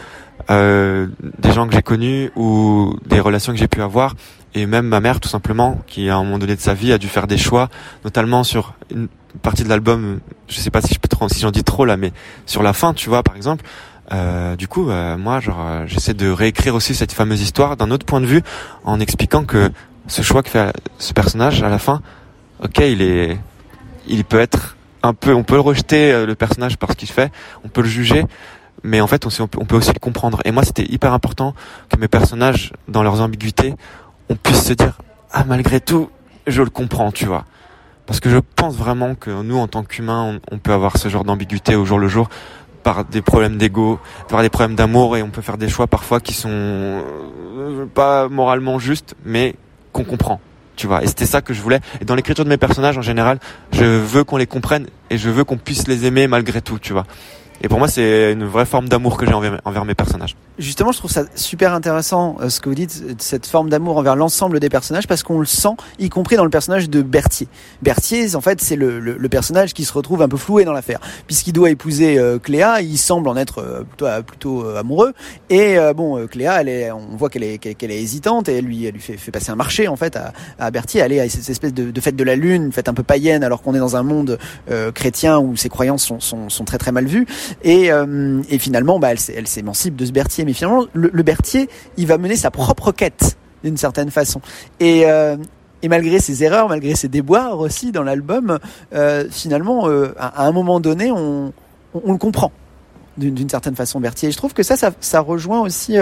euh, 0.51 1.07
des 1.39 1.51
gens 1.51 1.67
que 1.67 1.73
j'ai 1.73 1.81
connus 1.81 2.31
ou 2.35 2.95
des 3.05 3.19
relations 3.19 3.53
que 3.53 3.59
j'ai 3.59 3.67
pu 3.67 3.81
avoir. 3.81 4.15
Et 4.53 4.65
même 4.65 4.85
ma 4.85 4.99
mère, 4.99 5.19
tout 5.19 5.29
simplement, 5.29 5.79
qui 5.87 6.09
à 6.09 6.17
un 6.17 6.23
moment 6.23 6.37
donné 6.37 6.55
de 6.55 6.61
sa 6.61 6.73
vie 6.73 6.91
a 6.91 6.97
dû 6.97 7.07
faire 7.07 7.25
des 7.25 7.37
choix, 7.37 7.69
notamment 8.03 8.43
sur 8.43 8.73
une 8.91 9.07
partie 9.41 9.63
de 9.63 9.69
l'album, 9.69 10.19
je 10.47 10.59
sais 10.59 10.69
pas 10.69 10.81
si 10.81 10.93
je 10.93 10.99
peux 10.99 11.07
trop, 11.07 11.27
si 11.29 11.39
j'en 11.39 11.51
dis 11.51 11.63
trop 11.63 11.85
là, 11.85 11.97
mais 11.97 12.11
sur 12.45 12.63
la 12.63 12.73
fin, 12.73 12.93
tu 12.93 13.09
vois, 13.09 13.23
par 13.23 13.35
exemple, 13.35 13.65
euh, 14.11 14.55
du 14.55 14.67
coup, 14.67 14.89
euh, 14.89 15.17
moi, 15.17 15.39
genre, 15.39 15.59
euh, 15.61 15.83
j'essaie 15.87 16.13
de 16.13 16.29
réécrire 16.29 16.75
aussi 16.75 16.93
cette 16.93 17.11
fameuse 17.11 17.41
histoire 17.41 17.77
d'un 17.77 17.91
autre 17.91 18.05
point 18.05 18.21
de 18.21 18.25
vue, 18.25 18.41
en 18.83 18.99
expliquant 18.99 19.43
que 19.43 19.71
ce 20.07 20.21
choix 20.21 20.43
que 20.43 20.49
fait 20.49 20.73
ce 20.99 21.13
personnage 21.13 21.63
à 21.63 21.69
la 21.69 21.79
fin, 21.79 22.01
ok, 22.63 22.79
il 22.79 23.01
est, 23.01 23.37
il 24.07 24.25
peut 24.25 24.39
être 24.39 24.75
un 25.01 25.13
peu, 25.13 25.33
on 25.33 25.43
peut 25.43 25.55
le 25.55 25.61
rejeter 25.61 26.11
euh, 26.11 26.25
le 26.25 26.35
personnage 26.35 26.77
par 26.77 26.91
ce 26.91 26.95
qu'il 26.95 27.09
fait, 27.09 27.31
on 27.63 27.69
peut 27.69 27.81
le 27.81 27.87
juger, 27.87 28.25
mais 28.83 29.01
en 29.01 29.07
fait, 29.07 29.25
on, 29.25 29.29
on 29.57 29.65
peut 29.65 29.75
aussi 29.75 29.93
le 29.93 29.99
comprendre. 29.99 30.41
Et 30.45 30.51
moi, 30.51 30.63
c'était 30.63 30.85
hyper 30.89 31.13
important 31.13 31.53
que 31.89 31.97
mes 31.97 32.07
personnages, 32.07 32.73
dans 32.87 33.03
leurs 33.03 33.21
ambiguïtés, 33.21 33.75
on 34.29 34.35
puisse 34.35 34.63
se 34.63 34.73
dire, 34.73 34.97
ah, 35.31 35.43
malgré 35.45 35.79
tout, 35.79 36.09
je 36.47 36.61
le 36.61 36.69
comprends, 36.69 37.11
tu 37.11 37.25
vois. 37.25 37.45
Parce 38.05 38.19
que 38.19 38.29
je 38.29 38.37
pense 38.55 38.75
vraiment 38.75 39.15
que 39.15 39.29
nous, 39.29 39.57
en 39.57 39.67
tant 39.67 39.83
qu'humains, 39.83 40.39
on, 40.51 40.57
peut 40.57 40.73
avoir 40.73 40.97
ce 40.97 41.07
genre 41.07 41.23
d'ambiguïté 41.23 41.75
au 41.75 41.85
jour 41.85 41.99
le 41.99 42.07
jour 42.07 42.29
par 42.83 43.05
des 43.05 43.21
problèmes 43.21 43.57
d'ego, 43.57 43.99
par 44.27 44.41
des 44.41 44.49
problèmes 44.49 44.75
d'amour, 44.75 45.15
et 45.15 45.23
on 45.23 45.29
peut 45.29 45.41
faire 45.41 45.57
des 45.57 45.69
choix 45.69 45.87
parfois 45.87 46.19
qui 46.19 46.33
sont 46.33 46.49
euh, 46.49 47.85
pas 47.93 48.27
moralement 48.27 48.77
justes, 48.77 49.15
mais 49.23 49.55
qu'on 49.93 50.03
comprend. 50.03 50.41
Tu 50.75 50.87
vois, 50.87 51.03
et 51.03 51.07
c'était 51.07 51.25
ça 51.25 51.41
que 51.41 51.53
je 51.53 51.61
voulais. 51.61 51.79
Et 52.01 52.05
dans 52.05 52.15
l'écriture 52.15 52.43
de 52.43 52.49
mes 52.49 52.57
personnages, 52.57 52.97
en 52.97 53.01
général, 53.01 53.39
je 53.71 53.85
veux 53.85 54.23
qu'on 54.23 54.37
les 54.37 54.47
comprenne 54.47 54.87
et 55.09 55.17
je 55.17 55.29
veux 55.29 55.43
qu'on 55.43 55.57
puisse 55.57 55.87
les 55.87 56.05
aimer 56.05 56.27
malgré 56.27 56.61
tout, 56.61 56.79
tu 56.79 56.93
vois. 56.93 57.05
Et 57.61 57.69
pour 57.69 57.79
moi, 57.79 57.87
c'est 57.87 58.33
une 58.33 58.43
vraie 58.43 58.65
forme 58.65 58.89
d'amour 58.89 59.17
que 59.17 59.25
j'ai 59.25 59.33
envers, 59.33 59.85
mes 59.85 59.95
personnages. 59.95 60.35
Justement, 60.59 60.91
je 60.91 60.99
trouve 60.99 61.11
ça 61.11 61.23
super 61.35 61.73
intéressant 61.73 62.37
euh, 62.39 62.49
ce 62.49 62.59
que 62.59 62.69
vous 62.69 62.75
dites, 62.75 63.21
cette 63.21 63.45
forme 63.45 63.69
d'amour 63.69 63.97
envers 63.97 64.15
l'ensemble 64.15 64.59
des 64.59 64.69
personnages, 64.69 65.07
parce 65.07 65.23
qu'on 65.23 65.39
le 65.39 65.45
sent, 65.45 65.75
y 65.99 66.09
compris 66.09 66.35
dans 66.35 66.43
le 66.43 66.49
personnage 66.49 66.89
de 66.89 67.01
Berthier. 67.01 67.47
Berthier, 67.81 68.35
en 68.35 68.41
fait, 68.41 68.61
c'est 68.61 68.75
le, 68.75 68.99
le, 68.99 69.17
le, 69.17 69.29
personnage 69.29 69.73
qui 69.73 69.83
se 69.83 69.93
retrouve 69.93 70.21
un 70.21 70.29
peu 70.29 70.37
floué 70.37 70.63
dans 70.63 70.73
l'affaire, 70.73 70.99
puisqu'il 71.27 71.53
doit 71.53 71.69
épouser 71.69 72.19
euh, 72.19 72.39
Cléa, 72.39 72.81
il 72.81 72.97
semble 72.97 73.27
en 73.29 73.35
être 73.35 73.59
euh, 73.59 73.83
plutôt, 73.83 74.07
plutôt 74.25 74.65
euh, 74.65 74.79
amoureux, 74.79 75.13
et 75.49 75.77
euh, 75.77 75.93
bon, 75.93 76.27
Cléa, 76.27 76.61
elle 76.61 76.69
est, 76.69 76.91
on 76.91 77.15
voit 77.15 77.29
qu'elle 77.29 77.43
est, 77.43 77.57
qu'elle 77.57 77.91
est 77.91 78.01
hésitante, 78.01 78.47
et 78.49 78.57
elle 78.57 78.65
lui, 78.65 78.85
elle 78.85 78.93
lui 78.93 79.01
fait, 79.01 79.17
fait, 79.17 79.31
passer 79.31 79.51
un 79.51 79.55
marché 79.55 79.87
en 79.87 79.95
fait 79.95 80.15
à, 80.15 80.33
à 80.59 80.71
Berthier, 80.71 81.01
aller 81.01 81.19
à 81.19 81.29
cette 81.29 81.49
espèce 81.49 81.73
de, 81.73 81.91
de, 81.91 82.01
fête 82.01 82.15
de 82.15 82.23
la 82.23 82.35
lune, 82.35 82.65
une 82.65 82.71
fête 82.71 82.89
un 82.89 82.93
peu 82.93 83.03
païenne, 83.03 83.43
alors 83.43 83.61
qu'on 83.61 83.73
est 83.73 83.79
dans 83.79 83.95
un 83.95 84.03
monde 84.03 84.37
euh, 84.69 84.91
chrétien 84.91 85.39
où 85.39 85.55
ses 85.55 85.69
croyances 85.69 86.03
sont, 86.03 86.19
sont, 86.19 86.49
sont 86.49 86.63
très 86.63 86.77
très 86.77 86.91
mal 86.91 87.05
vues. 87.05 87.25
Et, 87.63 87.91
euh, 87.91 88.41
et 88.49 88.59
finalement, 88.59 88.99
bah, 88.99 89.09
elle, 89.11 89.47
s'émancipe 89.47 89.95
de 89.95 90.05
ce 90.05 90.11
Berthier. 90.11 90.42
Mais 90.45 90.53
finalement, 90.53 90.85
le, 90.93 91.09
le, 91.11 91.23
Berthier, 91.23 91.69
il 91.97 92.07
va 92.07 92.17
mener 92.17 92.35
sa 92.35 92.51
propre 92.51 92.91
quête 92.91 93.37
d'une 93.63 93.77
certaine 93.77 94.11
façon. 94.11 94.41
Et, 94.79 95.03
euh, 95.05 95.37
et 95.81 95.87
malgré 95.87 96.19
ses 96.19 96.43
erreurs, 96.43 96.69
malgré 96.69 96.95
ses 96.95 97.07
déboires 97.07 97.59
aussi 97.59 97.91
dans 97.91 98.03
l'album, 98.03 98.59
euh, 98.93 99.25
finalement, 99.29 99.87
euh, 99.87 100.13
à, 100.17 100.45
un 100.45 100.51
moment 100.51 100.79
donné, 100.79 101.11
on, 101.11 101.53
on, 101.93 102.11
le 102.11 102.17
comprend 102.17 102.51
d'une 103.17 103.49
certaine 103.49 103.75
façon, 103.75 103.99
Berthier. 103.99 104.29
Et 104.29 104.31
je 104.31 104.37
trouve 104.37 104.53
que 104.53 104.63
ça, 104.63 104.75
ça, 104.99 105.19
rejoint 105.19 105.61
aussi 105.61 105.97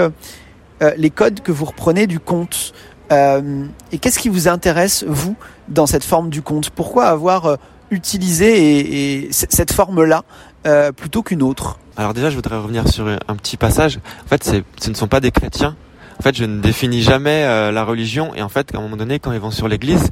les 0.96 1.10
codes 1.10 1.42
que 1.42 1.52
vous 1.52 1.66
reprenez 1.66 2.08
du 2.08 2.22
conte. 2.22 2.72
et 3.12 3.98
qu'est-ce 4.00 4.18
qui 4.18 4.30
vous 4.30 4.48
intéresse, 4.48 5.04
vous, 5.06 5.36
dans 5.68 5.86
cette 5.88 6.06
forme 6.06 6.30
du 6.30 6.42
conte? 6.42 6.70
Pourquoi 6.70 7.08
avoir 7.08 7.58
utilisé 7.90 8.80
et, 8.80 9.26
et 9.26 9.30
cette 9.34 9.74
forme-là 9.74 10.24
euh, 10.66 10.92
plutôt 10.92 11.24
qu'une 11.24 11.42
autre 11.42 11.80
Alors 11.98 12.14
déjà, 12.14 12.30
je 12.30 12.36
voudrais 12.36 12.58
revenir 12.58 12.88
sur 12.88 13.08
un 13.08 13.36
petit 13.36 13.58
passage. 13.58 14.00
En 14.26 14.28
fait, 14.28 14.44
ce 14.80 14.90
ne 14.90 14.96
sont 14.96 15.08
pas 15.08 15.20
des 15.20 15.32
chrétiens. 15.32 15.76
En 16.20 16.24
fait, 16.24 16.36
je 16.36 16.46
ne 16.46 16.62
définis 16.62 17.02
jamais 17.02 17.44
euh, 17.46 17.72
la 17.72 17.84
religion. 17.84 18.34
Et 18.36 18.42
en 18.42 18.50
fait, 18.50 18.74
à 18.76 18.78
un 18.78 18.82
moment 18.82 18.98
donné, 18.98 19.20
quand 19.20 19.32
ils 19.32 19.40
vont 19.40 19.52
sur 19.52 19.68
l'église, 19.68 20.10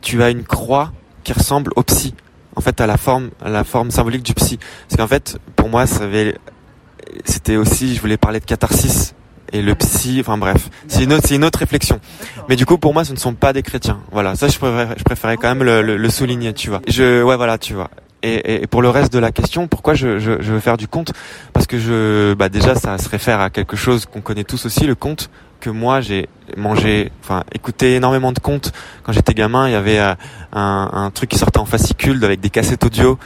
tu 0.00 0.22
as 0.22 0.30
une 0.30 0.44
croix 0.44 0.92
qui 1.24 1.32
ressemble 1.32 1.72
au 1.76 1.82
psy. 1.82 2.14
En 2.54 2.60
fait, 2.60 2.80
à 2.80 2.86
la 2.86 2.96
forme, 2.96 3.30
à 3.44 3.50
la 3.50 3.64
forme 3.64 3.90
symbolique 3.90 4.22
du 4.22 4.34
psy. 4.34 4.58
Parce 4.88 5.00
qu'en 5.00 5.08
fait, 5.08 5.38
pour 5.56 5.68
moi, 5.68 5.84
c'était 7.24 7.56
aussi, 7.56 7.94
je 7.94 8.00
voulais 8.00 8.16
parler 8.16 8.40
de 8.40 8.44
catharsis 8.44 9.14
et 9.52 9.62
le 9.62 9.74
psy, 9.74 10.18
enfin 10.20 10.36
bref, 10.38 10.68
c'est 10.88 11.04
une 11.04 11.12
autre, 11.12 11.26
c'est 11.26 11.36
une 11.36 11.44
autre 11.44 11.58
réflexion. 11.58 12.00
Mais 12.48 12.56
du 12.56 12.66
coup, 12.66 12.78
pour 12.78 12.92
moi, 12.92 13.04
ce 13.04 13.12
ne 13.12 13.18
sont 13.18 13.34
pas 13.34 13.52
des 13.52 13.62
chrétiens. 13.62 14.00
Voilà, 14.12 14.34
ça, 14.34 14.48
je 14.48 14.58
préférais, 14.58 14.94
je 14.96 15.04
préférais 15.04 15.36
quand 15.36 15.48
même 15.48 15.62
le, 15.62 15.82
le, 15.82 15.96
le 15.96 16.10
souligner, 16.10 16.52
tu 16.52 16.70
vois. 16.70 16.82
Je, 16.86 17.22
ouais, 17.22 17.36
voilà, 17.36 17.58
tu 17.58 17.74
vois. 17.74 17.90
Et, 18.22 18.62
et, 18.62 18.66
pour 18.66 18.82
le 18.82 18.90
reste 18.90 19.12
de 19.12 19.18
la 19.18 19.30
question, 19.30 19.68
pourquoi 19.68 19.94
je, 19.94 20.18
je, 20.18 20.40
je 20.40 20.52
veux 20.52 20.60
faire 20.60 20.76
du 20.76 20.88
conte 20.88 21.12
Parce 21.52 21.66
que 21.66 21.78
je, 21.78 22.34
bah 22.34 22.48
déjà, 22.48 22.74
ça 22.74 22.98
se 22.98 23.08
réfère 23.08 23.40
à 23.40 23.50
quelque 23.50 23.76
chose 23.76 24.06
qu'on 24.06 24.20
connaît 24.20 24.44
tous 24.44 24.66
aussi, 24.66 24.86
le 24.86 24.94
conte. 24.94 25.30
Que 25.60 25.70
moi, 25.70 26.00
j'ai 26.00 26.28
mangé, 26.56 27.10
enfin, 27.22 27.42
écouté 27.52 27.96
énormément 27.96 28.32
de 28.32 28.38
contes 28.38 28.72
quand 29.02 29.12
j'étais 29.12 29.34
gamin. 29.34 29.68
Il 29.68 29.72
y 29.72 29.76
avait 29.76 29.98
euh, 29.98 30.14
un, 30.52 30.90
un, 30.92 31.10
truc 31.10 31.30
qui 31.30 31.38
sortait 31.38 31.58
en 31.58 31.64
fascicule 31.64 32.24
avec 32.24 32.40
des 32.40 32.50
cassettes 32.50 32.84
audio 32.84 33.18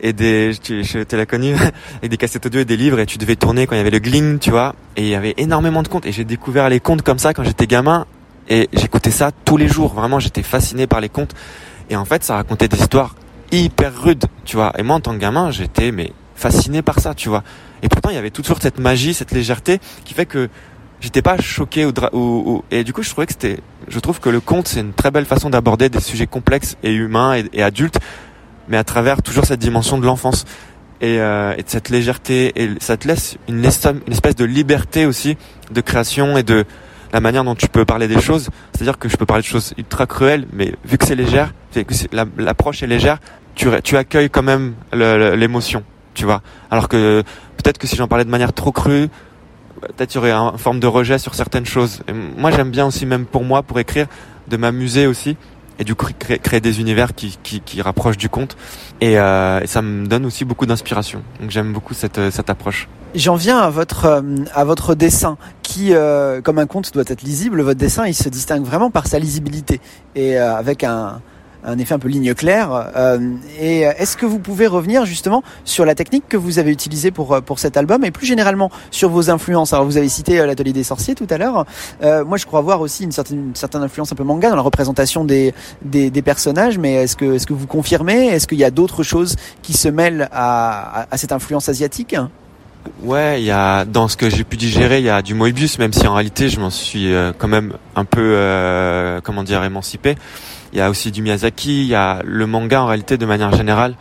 et 0.00 0.12
des, 0.12 0.52
tu, 0.62 0.82
tu 0.82 1.16
l'as 1.16 1.26
connu, 1.26 1.54
avec 1.98 2.10
des 2.10 2.16
cassettes 2.16 2.44
audio 2.46 2.60
et 2.60 2.64
des 2.64 2.76
livres 2.76 2.98
et 3.00 3.06
tu 3.06 3.18
devais 3.18 3.36
tourner 3.36 3.66
quand 3.66 3.74
il 3.74 3.78
y 3.78 3.80
avait 3.80 3.90
le 3.90 3.98
gling, 3.98 4.38
tu 4.38 4.50
vois. 4.50 4.74
Et 4.96 5.02
il 5.02 5.08
y 5.08 5.14
avait 5.14 5.34
énormément 5.38 5.82
de 5.82 5.88
contes 5.88 6.06
et 6.06 6.12
j'ai 6.12 6.24
découvert 6.24 6.68
les 6.68 6.80
contes 6.80 7.02
comme 7.02 7.18
ça 7.18 7.32
quand 7.34 7.44
j'étais 7.44 7.66
gamin 7.66 8.06
et 8.48 8.68
j'écoutais 8.72 9.10
ça 9.10 9.30
tous 9.44 9.56
les 9.56 9.68
jours. 9.68 9.94
Vraiment, 9.94 10.20
j'étais 10.20 10.42
fasciné 10.42 10.86
par 10.86 11.00
les 11.00 11.08
contes. 11.08 11.34
Et 11.90 11.96
en 11.96 12.04
fait, 12.04 12.22
ça 12.22 12.34
racontait 12.34 12.68
des 12.68 12.78
histoires 12.78 13.14
hyper 13.52 13.92
rude, 14.02 14.24
tu 14.44 14.56
vois. 14.56 14.72
Et 14.78 14.82
moi, 14.82 14.96
en 14.96 15.00
tant 15.00 15.12
que 15.12 15.18
gamin, 15.18 15.50
j'étais 15.50 15.92
mais 15.92 16.12
fasciné 16.34 16.82
par 16.82 17.00
ça, 17.00 17.14
tu 17.14 17.28
vois. 17.28 17.42
Et 17.82 17.88
pourtant, 17.88 18.10
il 18.10 18.14
y 18.14 18.18
avait 18.18 18.30
toujours 18.30 18.58
cette 18.60 18.78
magie, 18.78 19.14
cette 19.14 19.32
légèreté 19.32 19.80
qui 20.04 20.14
fait 20.14 20.26
que 20.26 20.48
j'étais 21.00 21.22
pas 21.22 21.38
choqué 21.38 21.84
ou, 21.84 21.92
ou, 22.12 22.64
et 22.70 22.84
du 22.84 22.92
coup 22.92 23.02
je 23.02 23.10
trouvais 23.10 23.26
que 23.26 23.32
c'était 23.32 23.60
je 23.86 23.98
trouve 24.00 24.20
que 24.20 24.28
le 24.28 24.40
conte 24.40 24.68
c'est 24.68 24.80
une 24.80 24.92
très 24.92 25.10
belle 25.10 25.26
façon 25.26 25.50
d'aborder 25.50 25.88
des 25.88 26.00
sujets 26.00 26.26
complexes 26.26 26.76
et 26.82 26.92
humains 26.92 27.40
et, 27.52 27.62
adultes 27.62 27.98
mais 28.68 28.76
à 28.76 28.84
travers 28.84 29.22
toujours 29.22 29.44
cette 29.44 29.60
dimension 29.60 29.98
de 29.98 30.04
l'enfance 30.04 30.44
et, 31.00 31.20
euh, 31.20 31.54
et, 31.56 31.62
de 31.62 31.68
cette 31.68 31.88
légèreté 31.88 32.52
et 32.60 32.70
ça 32.80 32.96
te 32.96 33.06
laisse 33.06 33.36
une 33.48 33.64
espèce 33.64 34.34
de 34.34 34.44
liberté 34.44 35.06
aussi 35.06 35.36
de 35.70 35.80
création 35.80 36.36
et 36.36 36.42
de 36.42 36.64
la 37.12 37.20
manière 37.20 37.44
dont 37.44 37.54
tu 37.54 37.68
peux 37.68 37.84
parler 37.84 38.08
des 38.08 38.20
choses. 38.20 38.48
C'est-à-dire 38.72 38.98
que 38.98 39.08
je 39.08 39.16
peux 39.16 39.26
parler 39.26 39.42
de 39.42 39.48
choses 39.48 39.74
ultra 39.78 40.06
cruelles 40.06 40.46
mais 40.52 40.74
vu 40.84 40.98
que 40.98 41.06
c'est 41.06 41.14
légère 41.14 41.52
l'approche 42.38 42.82
est 42.82 42.86
légère 42.86 43.18
tu, 43.54 43.96
accueilles 43.96 44.30
quand 44.30 44.42
même 44.42 44.74
l'émotion 44.92 45.82
tu 46.14 46.24
vois. 46.24 46.42
Alors 46.70 46.88
que 46.88 47.22
peut-être 47.56 47.78
que 47.78 47.86
si 47.86 47.96
j'en 47.96 48.08
parlais 48.08 48.24
de 48.24 48.30
manière 48.30 48.52
trop 48.52 48.72
crue 48.72 49.08
peut-être 49.80 50.14
y 50.14 50.18
aurait 50.18 50.32
une 50.32 50.58
forme 50.58 50.80
de 50.80 50.86
rejet 50.86 51.18
sur 51.18 51.34
certaines 51.34 51.66
choses. 51.66 52.00
Moi, 52.36 52.50
j'aime 52.50 52.70
bien 52.70 52.86
aussi, 52.86 53.06
même 53.06 53.26
pour 53.26 53.44
moi, 53.44 53.62
pour 53.62 53.78
écrire, 53.78 54.06
de 54.48 54.56
m'amuser 54.56 55.06
aussi 55.06 55.36
et 55.78 55.84
du 55.84 55.94
coup 55.94 56.06
créer, 56.18 56.60
des 56.60 56.80
univers 56.80 57.14
qui, 57.14 57.38
qui, 57.42 57.60
qui, 57.60 57.82
rapprochent 57.82 58.16
du 58.16 58.28
conte. 58.28 58.56
Et, 59.00 59.18
euh, 59.18 59.60
et, 59.60 59.66
ça 59.66 59.82
me 59.82 60.06
donne 60.06 60.26
aussi 60.26 60.44
beaucoup 60.44 60.66
d'inspiration. 60.66 61.22
Donc 61.40 61.50
j'aime 61.50 61.72
beaucoup 61.72 61.94
cette, 61.94 62.30
cette 62.30 62.50
approche. 62.50 62.88
J'en 63.14 63.36
viens 63.36 63.58
à 63.58 63.70
votre 63.70 64.04
euh, 64.04 64.22
à 64.54 64.64
votre 64.64 64.94
dessin 64.94 65.38
qui, 65.62 65.94
euh, 65.94 66.42
comme 66.42 66.58
un 66.58 66.66
conte 66.66 66.92
doit 66.92 67.04
être 67.06 67.22
lisible, 67.22 67.62
votre 67.62 67.78
dessin 67.78 68.06
il 68.06 68.14
se 68.14 68.28
distingue 68.28 68.64
vraiment 68.64 68.90
par 68.90 69.06
sa 69.06 69.18
lisibilité 69.18 69.80
et 70.14 70.38
euh, 70.38 70.54
avec 70.54 70.84
un 70.84 71.20
un 71.64 71.78
effet 71.78 71.94
un 71.94 71.98
peu 71.98 72.08
ligne 72.08 72.34
claire. 72.34 72.90
Euh, 72.96 73.18
et 73.60 73.80
est-ce 73.80 74.16
que 74.16 74.26
vous 74.26 74.38
pouvez 74.38 74.66
revenir 74.66 75.04
justement 75.06 75.42
sur 75.64 75.84
la 75.84 75.94
technique 75.94 76.24
que 76.28 76.36
vous 76.36 76.58
avez 76.58 76.70
utilisée 76.70 77.10
pour 77.10 77.32
euh, 77.34 77.40
pour 77.40 77.58
cet 77.58 77.76
album 77.76 78.04
et 78.04 78.10
plus 78.10 78.26
généralement 78.26 78.70
sur 78.90 79.10
vos 79.10 79.30
influences? 79.30 79.72
Alors 79.72 79.84
vous 79.84 79.96
avez 79.96 80.08
cité 80.08 80.40
euh, 80.40 80.46
l'atelier 80.46 80.72
des 80.72 80.84
sorciers 80.84 81.14
tout 81.14 81.26
à 81.30 81.38
l'heure. 81.38 81.66
moi, 82.02 82.36
je 82.36 82.46
crois 82.46 82.60
voir 82.60 82.80
aussi 82.80 83.04
une 83.04 83.12
certaine 83.12 83.38
une 83.48 83.54
certaine 83.54 83.82
influence 83.82 84.12
un 84.12 84.16
peu 84.16 84.24
manga 84.24 84.50
dans 84.50 84.56
la 84.56 84.62
représentation 84.62 85.24
des 85.24 85.54
des, 85.82 86.10
des 86.10 86.22
personnages. 86.22 86.78
Mais 86.78 86.94
est-ce 86.94 87.16
que 87.16 87.34
est-ce 87.34 87.46
que 87.46 87.52
vous 87.52 87.66
confirmez? 87.66 88.26
Est-ce 88.26 88.46
qu'il 88.46 88.58
y 88.58 88.64
a 88.64 88.70
d'autres 88.70 89.02
choses 89.02 89.36
qui 89.62 89.72
se 89.72 89.88
mêlent 89.88 90.28
à, 90.32 91.06
à, 91.10 91.16
cette 91.16 91.32
influence 91.32 91.68
asiatique? 91.68 92.16
Ouais, 93.02 93.40
il 93.42 93.44
y 93.44 93.50
a 93.50 93.84
dans 93.84 94.08
ce 94.08 94.16
que 94.16 94.30
j'ai 94.30 94.44
pu 94.44 94.56
digérer, 94.56 94.98
il 94.98 95.04
y 95.04 95.10
a 95.10 95.20
du 95.20 95.34
Moebius, 95.34 95.78
même 95.78 95.92
si 95.92 96.06
en 96.06 96.14
réalité 96.14 96.48
je 96.48 96.60
m'en 96.60 96.70
suis 96.70 97.12
quand 97.38 97.48
même 97.48 97.74
un 97.96 98.04
peu 98.04 99.20
comment 99.24 99.42
dire 99.42 99.62
émancipé. 99.64 100.16
Il 100.72 100.78
y 100.78 100.82
a 100.82 100.90
aussi 100.90 101.10
du 101.10 101.22
Miyazaki, 101.22 101.82
il 101.82 101.88
y 101.88 101.94
a 101.94 102.20
le 102.24 102.46
manga 102.46 102.82
en 102.82 102.86
réalité 102.86 103.16
de 103.16 103.26
manière 103.26 103.52
générale, 103.52 103.94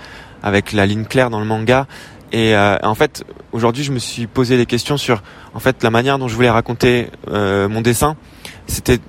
avec 0.44 0.74
la 0.74 0.86
ligne 0.86 1.06
claire 1.06 1.30
dans 1.30 1.40
le 1.40 1.46
manga. 1.46 1.88
Et 2.32 2.56
euh, 2.56 2.78
en 2.84 2.96
fait, 2.96 3.24
aujourd'hui, 3.54 3.84
je 3.84 3.92
me 3.92 4.00
suis 4.00 4.28
posé 4.28 4.58
des 4.58 4.66
questions 4.66 4.98
sur 4.98 5.24
en 5.54 5.60
fait 5.60 5.82
la 5.84 5.90
manière 5.90 6.20
dont 6.20 6.28
je 6.28 6.36
voulais 6.36 6.50
raconter 6.50 7.10
euh, 7.30 7.70
mon 7.70 7.82
dessin. 7.82 8.18
C'était, 8.68 9.00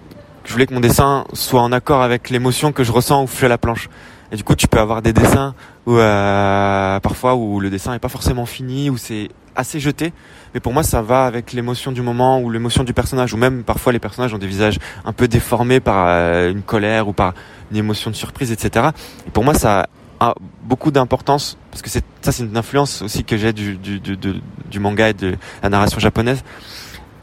je 0.45 0.53
voulais 0.53 0.67
que 0.67 0.75
mon 0.75 0.81
dessin 0.81 1.25
soit 1.33 1.61
en 1.61 1.73
accord 1.73 2.03
avec 2.03 2.31
l'émotion 2.31 2.71
que 2.73 2.85
je 2.85 2.93
ressens 2.93 3.25
au 3.25 3.27
flux 3.27 3.47
à 3.47 3.49
la 3.49 3.59
planche. 3.59 3.89
Et 4.31 4.37
du 4.37 4.45
coup, 4.45 4.55
tu 4.55 4.69
peux 4.69 4.79
avoir 4.79 5.03
des 5.03 5.13
dessins 5.13 5.55
où 5.87 5.97
euh, 5.97 7.01
parfois 7.01 7.35
où 7.35 7.61
le 7.61 7.71
dessin 7.71 7.95
est 7.95 7.99
pas 7.99 8.11
forcément 8.11 8.47
fini, 8.47 8.91
où 8.91 8.97
c'est 8.97 9.31
assez 9.57 9.81
jeté. 9.81 10.13
Mais 10.55 10.61
pour 10.61 10.73
moi, 10.73 10.83
ça 10.83 11.03
va 11.03 11.25
avec 11.25 11.53
l'émotion 11.53 11.93
du 11.93 12.03
moment 12.03 12.41
ou 12.41 12.51
l'émotion 12.51 12.85
du 12.85 12.93
personnage, 12.93 13.35
ou 13.35 13.37
même 13.37 13.65
parfois 13.65 13.93
les 13.93 13.99
personnages 13.99 14.33
ont 14.35 14.39
des 14.39 14.47
visages 14.47 14.79
un 15.05 15.13
peu 15.13 15.29
déformés 15.29 15.81
par 15.81 16.07
euh, 16.09 16.51
une 16.51 16.63
colère 16.63 17.09
ou 17.09 17.13
par 17.13 17.35
une 17.71 17.77
émotion 17.77 18.11
de 18.11 18.17
surprise, 18.17 18.53
etc. 18.53 18.89
Et 19.27 19.31
pour 19.31 19.45
moi, 19.45 19.55
ça 19.55 19.89
a 20.21 20.35
beaucoup 20.63 20.91
d'importance 20.91 21.57
parce 21.71 21.83
que 21.83 21.91
ça, 21.91 22.01
c'est 22.33 22.43
une 22.43 22.57
influence 22.57 23.03
aussi 23.03 23.25
que 23.25 23.37
j'ai 23.37 23.53
du, 23.53 23.77
du, 23.77 24.01
du, 24.01 24.17
du, 24.17 24.81
manga 24.81 25.09
et 25.09 25.15
de 25.15 25.37
la 25.63 25.69
narration 25.69 26.01
japonaise. 26.01 26.43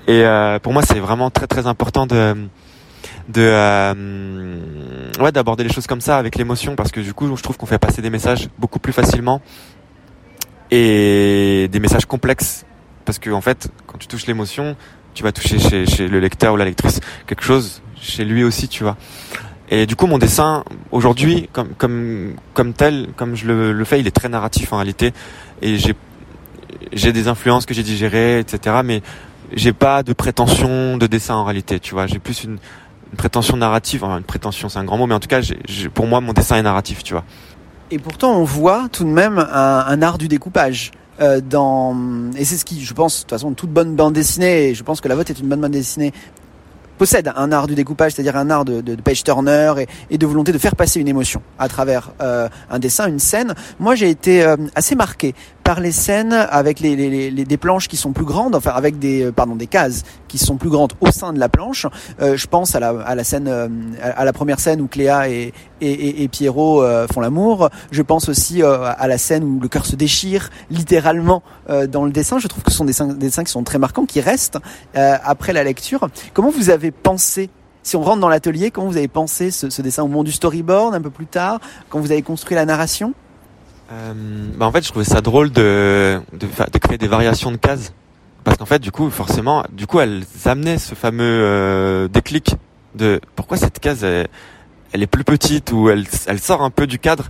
Et 0.08 0.24
euh, 0.24 0.60
pour 0.60 0.72
moi, 0.72 0.82
c'est 0.84 1.00
vraiment 1.00 1.30
très 1.30 1.48
très 1.48 1.68
important 1.68 2.06
de 2.06 2.36
de 3.28 3.42
euh, 3.42 4.60
ouais 5.20 5.32
d'aborder 5.32 5.64
les 5.64 5.72
choses 5.72 5.88
comme 5.88 6.02
ça 6.02 6.18
avec 6.18 6.36
l'émotion 6.36 6.76
parce 6.76 6.92
que 6.92 7.00
du 7.00 7.14
coup, 7.14 7.36
je 7.36 7.42
trouve 7.42 7.58
qu'on 7.58 7.66
fait 7.66 7.80
passer 7.80 8.02
des 8.02 8.10
messages 8.10 8.50
beaucoup 8.58 8.80
plus 8.80 8.94
facilement 8.94 9.42
et 10.72 11.68
des 11.72 11.80
messages 11.80 12.06
complexes 12.06 12.66
parce 13.06 13.20
que 13.20 13.30
en 13.30 13.42
fait 13.42 13.70
quand 13.88 13.98
tu 13.98 14.08
touches 14.08 14.26
l'émotion 14.26 14.76
tu 15.14 15.24
vas 15.24 15.32
toucher 15.32 15.86
chez, 15.86 16.08
le 16.08 16.20
lecteur 16.20 16.54
ou 16.54 16.58
la 16.58 16.66
lectrice 16.66 17.00
quelque 17.26 17.44
chose 17.44 17.82
chez 18.00 18.26
lui 18.26 18.44
aussi 18.44 18.68
tu 18.68 18.84
vois. 18.84 18.98
Et 19.70 19.86
du 19.86 19.96
coup 19.96 20.06
mon 20.06 20.18
dessin 20.18 20.64
aujourd'hui 20.92 21.50
comme 21.54 22.74
tel 22.76 23.10
comme 23.16 23.36
je 23.36 23.48
le, 23.48 23.86
fais 23.86 24.00
il 24.00 24.08
est 24.08 24.16
très 24.16 24.30
narratif 24.30 24.74
en 24.74 24.78
réalité. 24.78 25.14
Et 25.62 25.78
j'ai 26.92 27.14
des 27.14 27.28
influences 27.28 27.66
que 27.66 27.74
j'ai 27.74 27.84
digérées 27.84 28.40
etc 28.40 28.78
mais 28.84 29.02
j'ai 29.54 29.74
pas 29.74 30.04
de 30.04 30.14
prétention 30.14 30.98
de 30.98 31.08
dessin 31.08 31.36
en 31.36 31.46
réalité 31.46 31.80
tu 31.80 31.94
vois. 31.94 32.08
J'ai 32.08 32.20
plus 32.20 32.44
une, 32.44 32.58
prétention 33.16 33.56
narrative 33.56 34.04
une 34.04 34.24
prétention 34.24 34.68
c'est 34.68 34.80
un 34.80 34.84
grand 34.84 34.98
mot 34.98 35.08
mais 35.08 35.16
en 35.16 35.22
tout 35.22 35.30
cas 35.30 35.40
pour 35.94 36.06
moi 36.06 36.20
mon 36.20 36.34
dessin 36.34 36.58
est 36.58 36.64
narratif 36.64 37.04
tu 37.04 37.14
vois. 37.14 37.24
Et 37.92 38.00
pourtant, 38.00 38.32
on 38.34 38.44
voit 38.44 38.88
tout 38.92 39.04
de 39.04 39.10
même 39.10 39.38
un 39.38 40.02
art 40.02 40.18
du 40.18 40.28
découpage. 40.28 40.92
Euh, 41.22 41.40
dans 41.42 41.96
et 42.38 42.44
c'est 42.44 42.58
ce 42.58 42.66
qui, 42.66 42.84
je 42.84 42.94
pense, 42.94 43.18
de 43.18 43.22
toute 43.22 43.30
façon, 43.30 43.54
toute 43.54 43.70
bonne 43.70 43.96
bande 43.96 44.14
dessinée. 44.14 44.70
Et 44.70 44.76
je 44.76 44.84
pense 44.84 45.02
que 45.02 45.08
la 45.08 45.16
vôtre 45.16 45.32
est 45.32 45.40
une 45.40 45.48
bonne 45.48 45.62
bande 45.62 45.72
dessinée 45.72 46.14
possède 46.98 47.32
un 47.36 47.52
art 47.52 47.68
du 47.68 47.76
découpage, 47.76 48.14
c'est-à-dire 48.14 48.38
un 48.38 48.50
art 48.50 48.66
de, 48.66 48.82
de, 48.82 48.96
de 48.96 49.02
page 49.02 49.24
turner 49.24 49.74
et, 49.80 49.88
et, 50.10 50.18
de 50.18 50.26
volonté 50.26 50.52
de 50.52 50.58
faire 50.58 50.76
passer 50.76 51.00
une 51.00 51.08
émotion 51.08 51.42
à 51.60 51.68
travers 51.68 52.12
euh, 52.22 52.48
un 52.70 52.80
dessin, 52.80 53.08
une 53.08 53.20
scène. 53.20 53.54
Moi, 53.80 53.96
j'ai 53.96 54.10
été 54.10 54.44
euh, 54.44 54.56
assez 54.76 54.96
marqué 54.96 55.36
par 55.66 55.80
les 55.80 55.92
scènes 55.92 56.32
avec 56.32 56.80
les, 56.80 56.96
les, 56.96 57.32
les, 57.32 57.44
des 57.44 57.58
planches 57.58 57.88
qui 57.88 57.98
sont 57.98 58.14
plus 58.14 58.24
grandes, 58.24 58.56
enfin 58.56 58.70
avec 58.70 59.00
des 59.00 59.24
euh, 59.24 59.32
pardon 59.32 59.56
des 59.56 59.66
cases 59.66 60.04
qui 60.28 60.38
sont 60.38 60.58
plus 60.58 60.70
grandes 60.70 60.94
au 61.02 61.10
sein 61.12 61.34
de 61.34 61.40
la 61.40 61.50
planche. 61.50 61.88
Euh, 62.22 62.38
je 62.38 62.46
pense 62.46 62.76
à 62.76 62.80
la, 62.80 62.90
à 62.90 63.16
la 63.16 63.24
scène, 63.24 63.48
euh, 63.48 63.68
à 64.00 64.24
la 64.26 64.32
première 64.32 64.60
scène 64.60 64.80
où 64.80 64.88
Cléa 64.88 65.28
et, 65.28 65.54
et, 65.82 66.24
et 66.24 66.28
Pierrot 66.28 66.84
euh, 66.84 67.08
font 67.12 67.20
l'amour. 67.20 67.72
Je 67.90 68.04
pense 68.04 68.30
aussi 68.30 68.62
à 68.62 69.08
la 69.08 69.18
scène 69.18 69.44
où 69.44 69.60
le 69.60 69.68
cœur 69.68 69.88
se 69.88 69.96
déchire 69.96 70.52
littéralement 70.70 71.42
dans 71.90 72.06
le 72.06 72.12
dessin. 72.12 72.38
Je 72.38 72.48
trouve 72.48 72.62
que 72.62 72.72
ce 72.72 72.78
sont 72.78 72.86
des 72.86 72.92
dessins, 72.92 73.08
des 73.08 73.16
dessins 73.16 73.44
qui 73.44 73.52
sont 73.52 73.64
très 73.64 73.80
marquants, 73.80 74.06
qui 74.06 74.22
restent 74.22 74.60
après 74.94 75.52
la 75.52 75.64
lecture. 75.64 76.10
Comment 76.34 76.52
vous 76.52 76.70
avez 76.70 76.92
pensé 76.92 77.50
si 77.82 77.96
on 77.96 78.02
rentre 78.02 78.20
dans 78.20 78.30
l'atelier, 78.30 78.72
comment 78.72 78.88
vous 78.88 78.98
avez 78.98 79.08
pensé 79.08 79.52
ce, 79.52 79.70
ce 79.70 79.82
dessin 79.82 80.04
au 80.04 80.08
moment 80.08 80.24
du 80.24 80.32
storyboard 80.32 80.94
un 80.94 81.02
peu 81.02 81.12
plus 81.12 81.28
tard, 81.28 81.60
quand 81.90 82.00
vous 82.00 82.12
avez 82.12 82.22
construit 82.22 82.56
la 82.56 82.66
narration? 82.66 83.14
Euh, 83.92 84.14
bah 84.56 84.66
en 84.66 84.72
fait, 84.72 84.84
je 84.84 84.90
trouvais 84.90 85.06
ça 85.06 85.22
drôle 85.22 85.52
de, 85.52 86.20
de, 86.34 86.48
de 86.72 86.78
créer 86.80 86.98
des 86.98 87.08
variations 87.08 87.52
de 87.52 87.58
cases. 87.58 87.94
Parce 88.44 88.58
qu'en 88.58 88.66
fait, 88.66 88.80
du 88.80 88.92
coup, 88.92 89.10
forcément, 89.10 89.64
du 89.72 89.88
coup, 89.88 90.00
elles 90.00 90.24
amenaient 90.46 90.78
ce 90.78 90.96
fameux 90.96 91.24
euh, 91.24 92.08
déclic 92.08 92.56
de 92.94 93.20
pourquoi 93.36 93.58
cette 93.58 93.80
case, 93.80 94.04
elle, 94.04 94.28
est 94.94 95.08
plus 95.08 95.24
petite 95.24 95.72
ou 95.72 95.90
elle, 95.90 96.06
elle 96.28 96.40
sort 96.40 96.62
un 96.62 96.70
peu 96.70 96.88
du 96.88 97.00
cadre. 97.00 97.26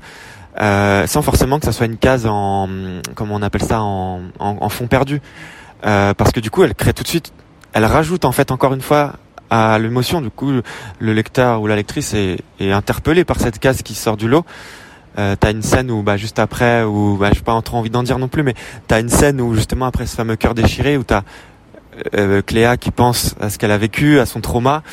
Euh, 0.61 1.05
sans 1.07 1.21
forcément 1.21 1.59
que 1.59 1.65
ça 1.65 1.73
soit 1.73 1.85
une 1.85 1.97
case 1.97 2.25
en 2.25 2.69
comment 3.13 3.35
on 3.35 3.41
appelle 3.41 3.61
ça 3.63 3.81
en, 3.81 4.21
en, 4.39 4.57
en 4.61 4.69
fond 4.69 4.87
perdu 4.87 5.21
euh, 5.85 6.13
parce 6.13 6.31
que 6.31 6.39
du 6.39 6.49
coup 6.49 6.63
elle 6.63 6.73
crée 6.73 6.93
tout 6.93 7.03
de 7.03 7.09
suite 7.09 7.33
elle 7.73 7.83
rajoute 7.83 8.23
en 8.23 8.31
fait 8.31 8.51
encore 8.51 8.73
une 8.73 8.79
fois 8.79 9.15
à 9.49 9.77
l'émotion 9.79 10.21
du 10.21 10.29
coup 10.29 10.53
le 10.99 11.13
lecteur 11.13 11.61
ou 11.61 11.67
la 11.67 11.75
lectrice 11.75 12.13
est, 12.13 12.37
est 12.61 12.71
interpellé 12.71 13.25
par 13.25 13.37
cette 13.41 13.59
case 13.59 13.81
qui 13.81 13.95
sort 13.95 14.15
du 14.15 14.29
lot 14.29 14.45
euh, 15.17 15.35
t'as 15.39 15.51
une 15.51 15.61
scène 15.61 15.91
où 15.91 16.03
bah 16.03 16.17
juste 16.17 16.39
après 16.39 16.83
où 16.83 17.17
bah 17.17 17.29
j'ai 17.33 17.41
pas 17.41 17.59
trop 17.61 17.77
envie 17.77 17.89
d'en 17.89 18.03
dire 18.03 18.19
non 18.19 18.27
plus 18.27 18.43
mais 18.43 18.53
t'as 18.87 18.99
une 18.99 19.09
scène 19.09 19.41
où 19.41 19.55
justement 19.55 19.85
après 19.85 20.05
ce 20.05 20.15
fameux 20.15 20.35
cœur 20.35 20.53
déchiré 20.53 20.97
où 20.97 21.03
t'as 21.03 21.23
euh, 22.15 22.41
Cléa 22.41 22.77
qui 22.77 22.91
pense 22.91 23.35
à 23.39 23.49
ce 23.49 23.57
qu'elle 23.57 23.71
a 23.71 23.77
vécu 23.77 24.19
à 24.19 24.25
son 24.25 24.41
trauma 24.41 24.83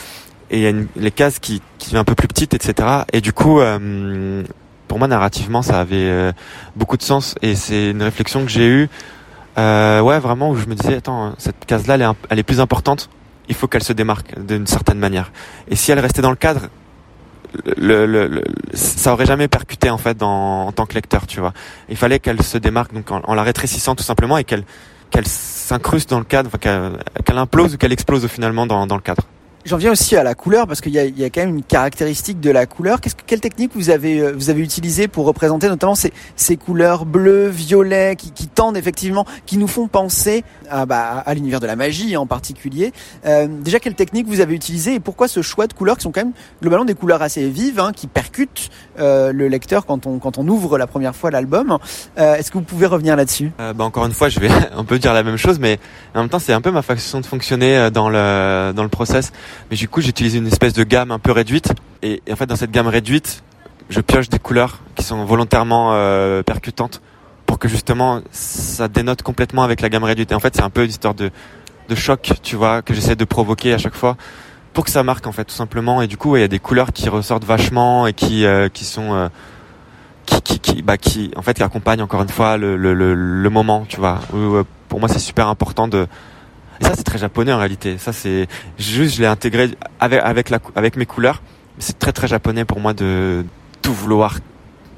et 0.50 0.58
il 0.58 0.62
y 0.62 0.66
a 0.66 0.72
les 0.96 1.10
cases 1.10 1.38
qui 1.38 1.62
qui 1.78 1.96
un 1.96 2.04
peu 2.04 2.14
plus 2.14 2.28
petites 2.28 2.54
etc 2.54 2.88
et 3.12 3.20
du 3.20 3.32
coup 3.32 3.60
euh, 3.60 4.42
pour 4.88 4.98
moi 4.98 5.08
narrativement 5.08 5.62
ça 5.62 5.80
avait 5.80 5.96
euh, 5.96 6.32
beaucoup 6.76 6.96
de 6.96 7.02
sens 7.02 7.34
et 7.42 7.54
c'est 7.56 7.90
une 7.90 8.02
réflexion 8.02 8.44
que 8.44 8.50
j'ai 8.50 8.68
eue 8.68 8.88
euh, 9.58 10.00
ouais 10.00 10.18
vraiment 10.18 10.50
où 10.50 10.56
je 10.56 10.66
me 10.66 10.74
disais 10.74 10.96
attends 10.96 11.34
cette 11.38 11.64
case 11.66 11.86
là 11.86 11.94
elle 11.94 12.02
est, 12.02 12.06
elle 12.30 12.38
est 12.38 12.44
plus 12.44 12.60
importante 12.60 13.10
il 13.48 13.54
faut 13.54 13.68
qu'elle 13.68 13.82
se 13.82 13.92
démarque 13.92 14.38
d'une 14.38 14.66
certaine 14.66 14.98
manière. 14.98 15.32
Et 15.68 15.76
si 15.76 15.92
elle 15.92 16.00
restait 16.00 16.22
dans 16.22 16.30
le 16.30 16.36
cadre 16.36 16.68
le, 17.76 18.06
le, 18.06 18.26
le, 18.26 18.42
ça 18.74 19.12
aurait 19.12 19.26
jamais 19.26 19.48
percuté 19.48 19.90
en 19.90 19.98
fait 19.98 20.16
dans, 20.16 20.66
en 20.66 20.72
tant 20.72 20.86
que 20.86 20.94
lecteur, 20.94 21.26
tu 21.26 21.40
vois. 21.40 21.52
Il 21.88 21.96
fallait 21.96 22.18
qu'elle 22.18 22.42
se 22.42 22.58
démarque 22.58 22.92
donc 22.92 23.10
en, 23.10 23.34
la 23.34 23.42
rétrécissant 23.42 23.94
tout 23.94 24.04
simplement 24.04 24.38
et 24.38 24.44
qu'elle 24.44 24.64
qu'elle 25.10 25.26
s'incruste 25.26 26.08
dans 26.08 26.18
le 26.18 26.24
cadre, 26.24 26.50
qu'elle 26.58 27.38
implose 27.38 27.74
ou 27.74 27.76
qu'elle 27.76 27.92
explose 27.92 28.26
finalement 28.28 28.66
dans, 28.66 28.86
dans 28.86 28.96
le 28.96 29.02
cadre. 29.02 29.24
J'en 29.64 29.76
viens 29.76 29.92
aussi 29.92 30.16
à 30.16 30.24
la 30.24 30.34
couleur 30.34 30.66
parce 30.66 30.80
qu'il 30.80 30.92
y 30.92 30.96
y 30.96 31.24
a 31.24 31.30
quand 31.30 31.40
même 31.40 31.56
une 31.56 31.62
caractéristique 31.62 32.40
de 32.40 32.50
la 32.50 32.66
couleur. 32.66 33.00
Qu'est-ce 33.00 33.14
que, 33.14 33.22
quelle 33.24 33.40
technique 33.40 33.70
vous 33.74 33.90
avez 33.90 34.18
euh, 34.18 34.32
vous 34.32 34.50
avez 34.50 34.60
utilisé 34.60 35.06
pour 35.06 35.24
représenter 35.24 35.68
notamment 35.68 35.94
ces, 35.94 36.12
ces 36.34 36.56
couleurs 36.56 37.06
bleues, 37.06 37.46
violets 37.48 38.16
qui, 38.16 38.32
qui 38.32 38.48
tendent 38.48 38.76
effectivement, 38.76 39.24
qui 39.46 39.58
nous 39.58 39.68
font 39.68 39.86
penser 39.86 40.42
à, 40.68 40.86
bah, 40.86 41.22
à 41.24 41.34
l'univers 41.34 41.60
de 41.60 41.66
la 41.66 41.76
magie 41.76 42.16
en 42.16 42.26
particulier. 42.26 42.92
Euh, 43.24 43.46
déjà, 43.46 43.78
quelle 43.78 43.94
technique 43.94 44.26
vous 44.26 44.40
avez 44.40 44.54
utilisé 44.54 44.94
et 44.94 45.00
pourquoi 45.00 45.28
ce 45.28 45.42
choix 45.42 45.66
de 45.66 45.72
couleurs 45.72 45.96
qui 45.96 46.02
sont 46.02 46.12
quand 46.12 46.24
même 46.24 46.32
globalement 46.60 46.84
des 46.84 46.94
couleurs 46.94 47.22
assez 47.22 47.48
vives, 47.48 47.78
hein, 47.78 47.92
qui 47.94 48.06
percutent 48.06 48.70
euh, 48.98 49.32
le 49.32 49.48
lecteur 49.48 49.86
quand 49.86 50.06
on 50.06 50.18
quand 50.18 50.38
on 50.38 50.48
ouvre 50.48 50.78
la 50.78 50.86
première 50.86 51.14
fois 51.14 51.30
l'album. 51.30 51.78
Euh, 52.18 52.34
est-ce 52.34 52.50
que 52.50 52.58
vous 52.58 52.64
pouvez 52.64 52.86
revenir 52.86 53.16
là-dessus? 53.16 53.52
Euh, 53.60 53.72
bah, 53.72 53.84
Encore 53.84 54.06
une 54.06 54.12
fois, 54.12 54.28
je 54.28 54.40
vais 54.40 54.50
un 54.76 54.84
peu 54.84 54.98
dire 54.98 55.12
la 55.12 55.22
même 55.22 55.36
chose, 55.36 55.58
mais 55.58 55.78
en 56.14 56.20
même 56.20 56.28
temps, 56.28 56.38
c'est 56.38 56.52
un 56.52 56.60
peu 56.60 56.70
ma 56.70 56.82
façon 56.82 57.20
de 57.20 57.26
fonctionner 57.26 57.90
dans 57.90 58.08
le 58.08 58.72
dans 58.74 58.82
le 58.82 58.88
process. 58.88 59.32
Mais 59.70 59.76
du 59.76 59.88
coup, 59.88 60.00
j'utilise 60.00 60.34
une 60.34 60.46
espèce 60.46 60.72
de 60.72 60.84
gamme 60.84 61.10
un 61.10 61.18
peu 61.18 61.32
réduite. 61.32 61.72
Et, 62.02 62.22
en 62.30 62.36
fait, 62.36 62.46
dans 62.46 62.56
cette 62.56 62.70
gamme 62.70 62.88
réduite, 62.88 63.42
je 63.90 64.00
pioche 64.00 64.28
des 64.28 64.38
couleurs 64.38 64.80
qui 64.94 65.04
sont 65.04 65.24
volontairement 65.24 65.90
euh, 65.92 66.42
percutantes 66.42 67.00
pour 67.46 67.58
que 67.58 67.68
justement 67.68 68.22
ça 68.30 68.88
dénote 68.88 69.22
complètement 69.22 69.62
avec 69.62 69.80
la 69.80 69.88
gamme 69.88 70.04
réduite. 70.04 70.32
Et 70.32 70.34
en 70.34 70.40
fait, 70.40 70.54
c'est 70.56 70.62
un 70.62 70.70
peu 70.70 70.84
une 70.84 70.90
histoire 70.90 71.14
de, 71.14 71.30
de 71.88 71.94
choc, 71.94 72.32
tu 72.42 72.56
vois, 72.56 72.82
que 72.82 72.94
j'essaie 72.94 73.16
de 73.16 73.24
provoquer 73.24 73.74
à 73.74 73.78
chaque 73.78 73.94
fois 73.94 74.16
pour 74.72 74.84
que 74.84 74.90
ça 74.90 75.02
marque 75.02 75.26
en 75.26 75.32
fait, 75.32 75.44
tout 75.44 75.54
simplement. 75.54 76.00
Et 76.00 76.06
du 76.06 76.16
coup, 76.16 76.36
il 76.36 76.40
y 76.40 76.44
a 76.44 76.48
des 76.48 76.58
couleurs 76.58 76.92
qui 76.92 77.08
ressortent 77.08 77.44
vachement 77.44 78.06
et 78.06 78.14
qui 78.14 78.46
euh, 78.46 78.68
qui 78.68 78.84
sont 78.84 79.12
euh, 79.12 79.28
qui, 80.24 80.40
qui, 80.40 80.58
qui, 80.60 80.82
bah, 80.82 80.96
qui, 80.96 81.30
en 81.36 81.42
fait, 81.42 81.54
qui 81.54 81.62
accompagnent 81.62 82.02
encore 82.02 82.22
une 82.22 82.28
fois 82.28 82.56
le, 82.56 82.76
le, 82.76 82.94
le, 82.94 83.14
le 83.14 83.50
moment, 83.50 83.84
tu 83.88 83.98
vois. 83.98 84.20
Où, 84.32 84.62
pour 84.88 85.00
moi, 85.00 85.08
c'est 85.08 85.18
super 85.18 85.48
important 85.48 85.88
de 85.88 86.06
et 86.80 86.84
ça, 86.84 86.92
c'est 86.96 87.04
très 87.04 87.18
japonais 87.18 87.52
en 87.52 87.58
réalité. 87.58 87.98
Ça, 87.98 88.12
c'est 88.12 88.48
juste, 88.78 89.16
je 89.16 89.20
l'ai 89.20 89.26
intégré 89.26 89.70
avec 90.00 90.20
avec 90.22 90.50
la 90.50 90.58
avec 90.74 90.96
mes 90.96 91.06
couleurs. 91.06 91.42
C'est 91.78 91.98
très 91.98 92.12
très 92.12 92.28
japonais 92.28 92.64
pour 92.64 92.80
moi 92.80 92.92
de 92.94 93.44
tout 93.80 93.94
vouloir 93.94 94.38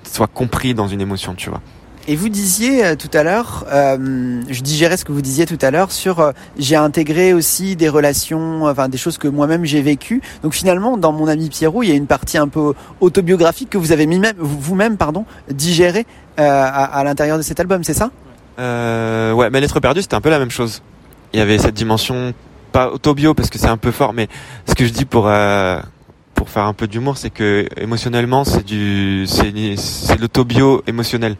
soit 0.04 0.26
compris 0.26 0.74
dans 0.74 0.88
une 0.88 1.00
émotion, 1.00 1.34
tu 1.34 1.50
vois. 1.50 1.60
Et 2.06 2.16
vous 2.16 2.28
disiez 2.28 2.84
euh, 2.84 2.96
tout 2.96 3.08
à 3.14 3.22
l'heure, 3.22 3.64
euh, 3.72 4.42
je 4.50 4.60
digérais 4.60 4.98
ce 4.98 5.06
que 5.06 5.12
vous 5.12 5.22
disiez 5.22 5.46
tout 5.46 5.58
à 5.62 5.70
l'heure 5.70 5.90
sur 5.90 6.20
euh, 6.20 6.32
j'ai 6.58 6.76
intégré 6.76 7.32
aussi 7.32 7.76
des 7.76 7.88
relations, 7.88 8.66
enfin 8.66 8.90
des 8.90 8.98
choses 8.98 9.16
que 9.16 9.26
moi-même 9.26 9.64
j'ai 9.64 9.80
vécues. 9.80 10.20
Donc 10.42 10.52
finalement, 10.52 10.98
dans 10.98 11.12
mon 11.12 11.28
ami 11.28 11.48
Pierrot, 11.48 11.82
il 11.82 11.88
y 11.88 11.92
a 11.92 11.94
une 11.94 12.06
partie 12.06 12.36
un 12.36 12.48
peu 12.48 12.74
autobiographique 13.00 13.70
que 13.70 13.78
vous 13.78 13.90
avez 13.90 14.06
vous-même, 14.36 14.98
pardon, 14.98 15.24
digéré 15.50 16.04
euh, 16.38 16.42
à, 16.42 16.84
à 16.84 17.04
l'intérieur 17.04 17.38
de 17.38 17.42
cet 17.42 17.58
album, 17.58 17.82
c'est 17.84 17.94
ça? 17.94 18.10
Ouais, 18.58 19.48
mais 19.50 19.60
Lettre 19.62 19.80
perdue, 19.80 20.02
c'était 20.02 20.14
un 20.14 20.20
peu 20.20 20.30
la 20.30 20.38
même 20.38 20.50
chose. 20.50 20.82
Il 21.34 21.38
y 21.38 21.40
avait 21.40 21.58
cette 21.58 21.74
dimension 21.74 22.32
pas 22.70 22.90
autobio 22.90 23.34
parce 23.34 23.50
que 23.50 23.58
c'est 23.58 23.66
un 23.66 23.76
peu 23.76 23.90
fort, 23.90 24.12
mais 24.12 24.28
ce 24.66 24.74
que 24.76 24.86
je 24.86 24.92
dis 24.92 25.04
pour 25.04 25.26
euh, 25.26 25.80
pour 26.34 26.48
faire 26.48 26.62
un 26.62 26.74
peu 26.74 26.86
d'humour, 26.86 27.18
c'est 27.18 27.30
que 27.30 27.66
émotionnellement, 27.76 28.44
c'est 28.44 28.64
du 28.64 29.26
c'est 29.26 29.52
c'est 29.76 30.20
l'autobio 30.20 30.84
émotionnel. 30.86 31.36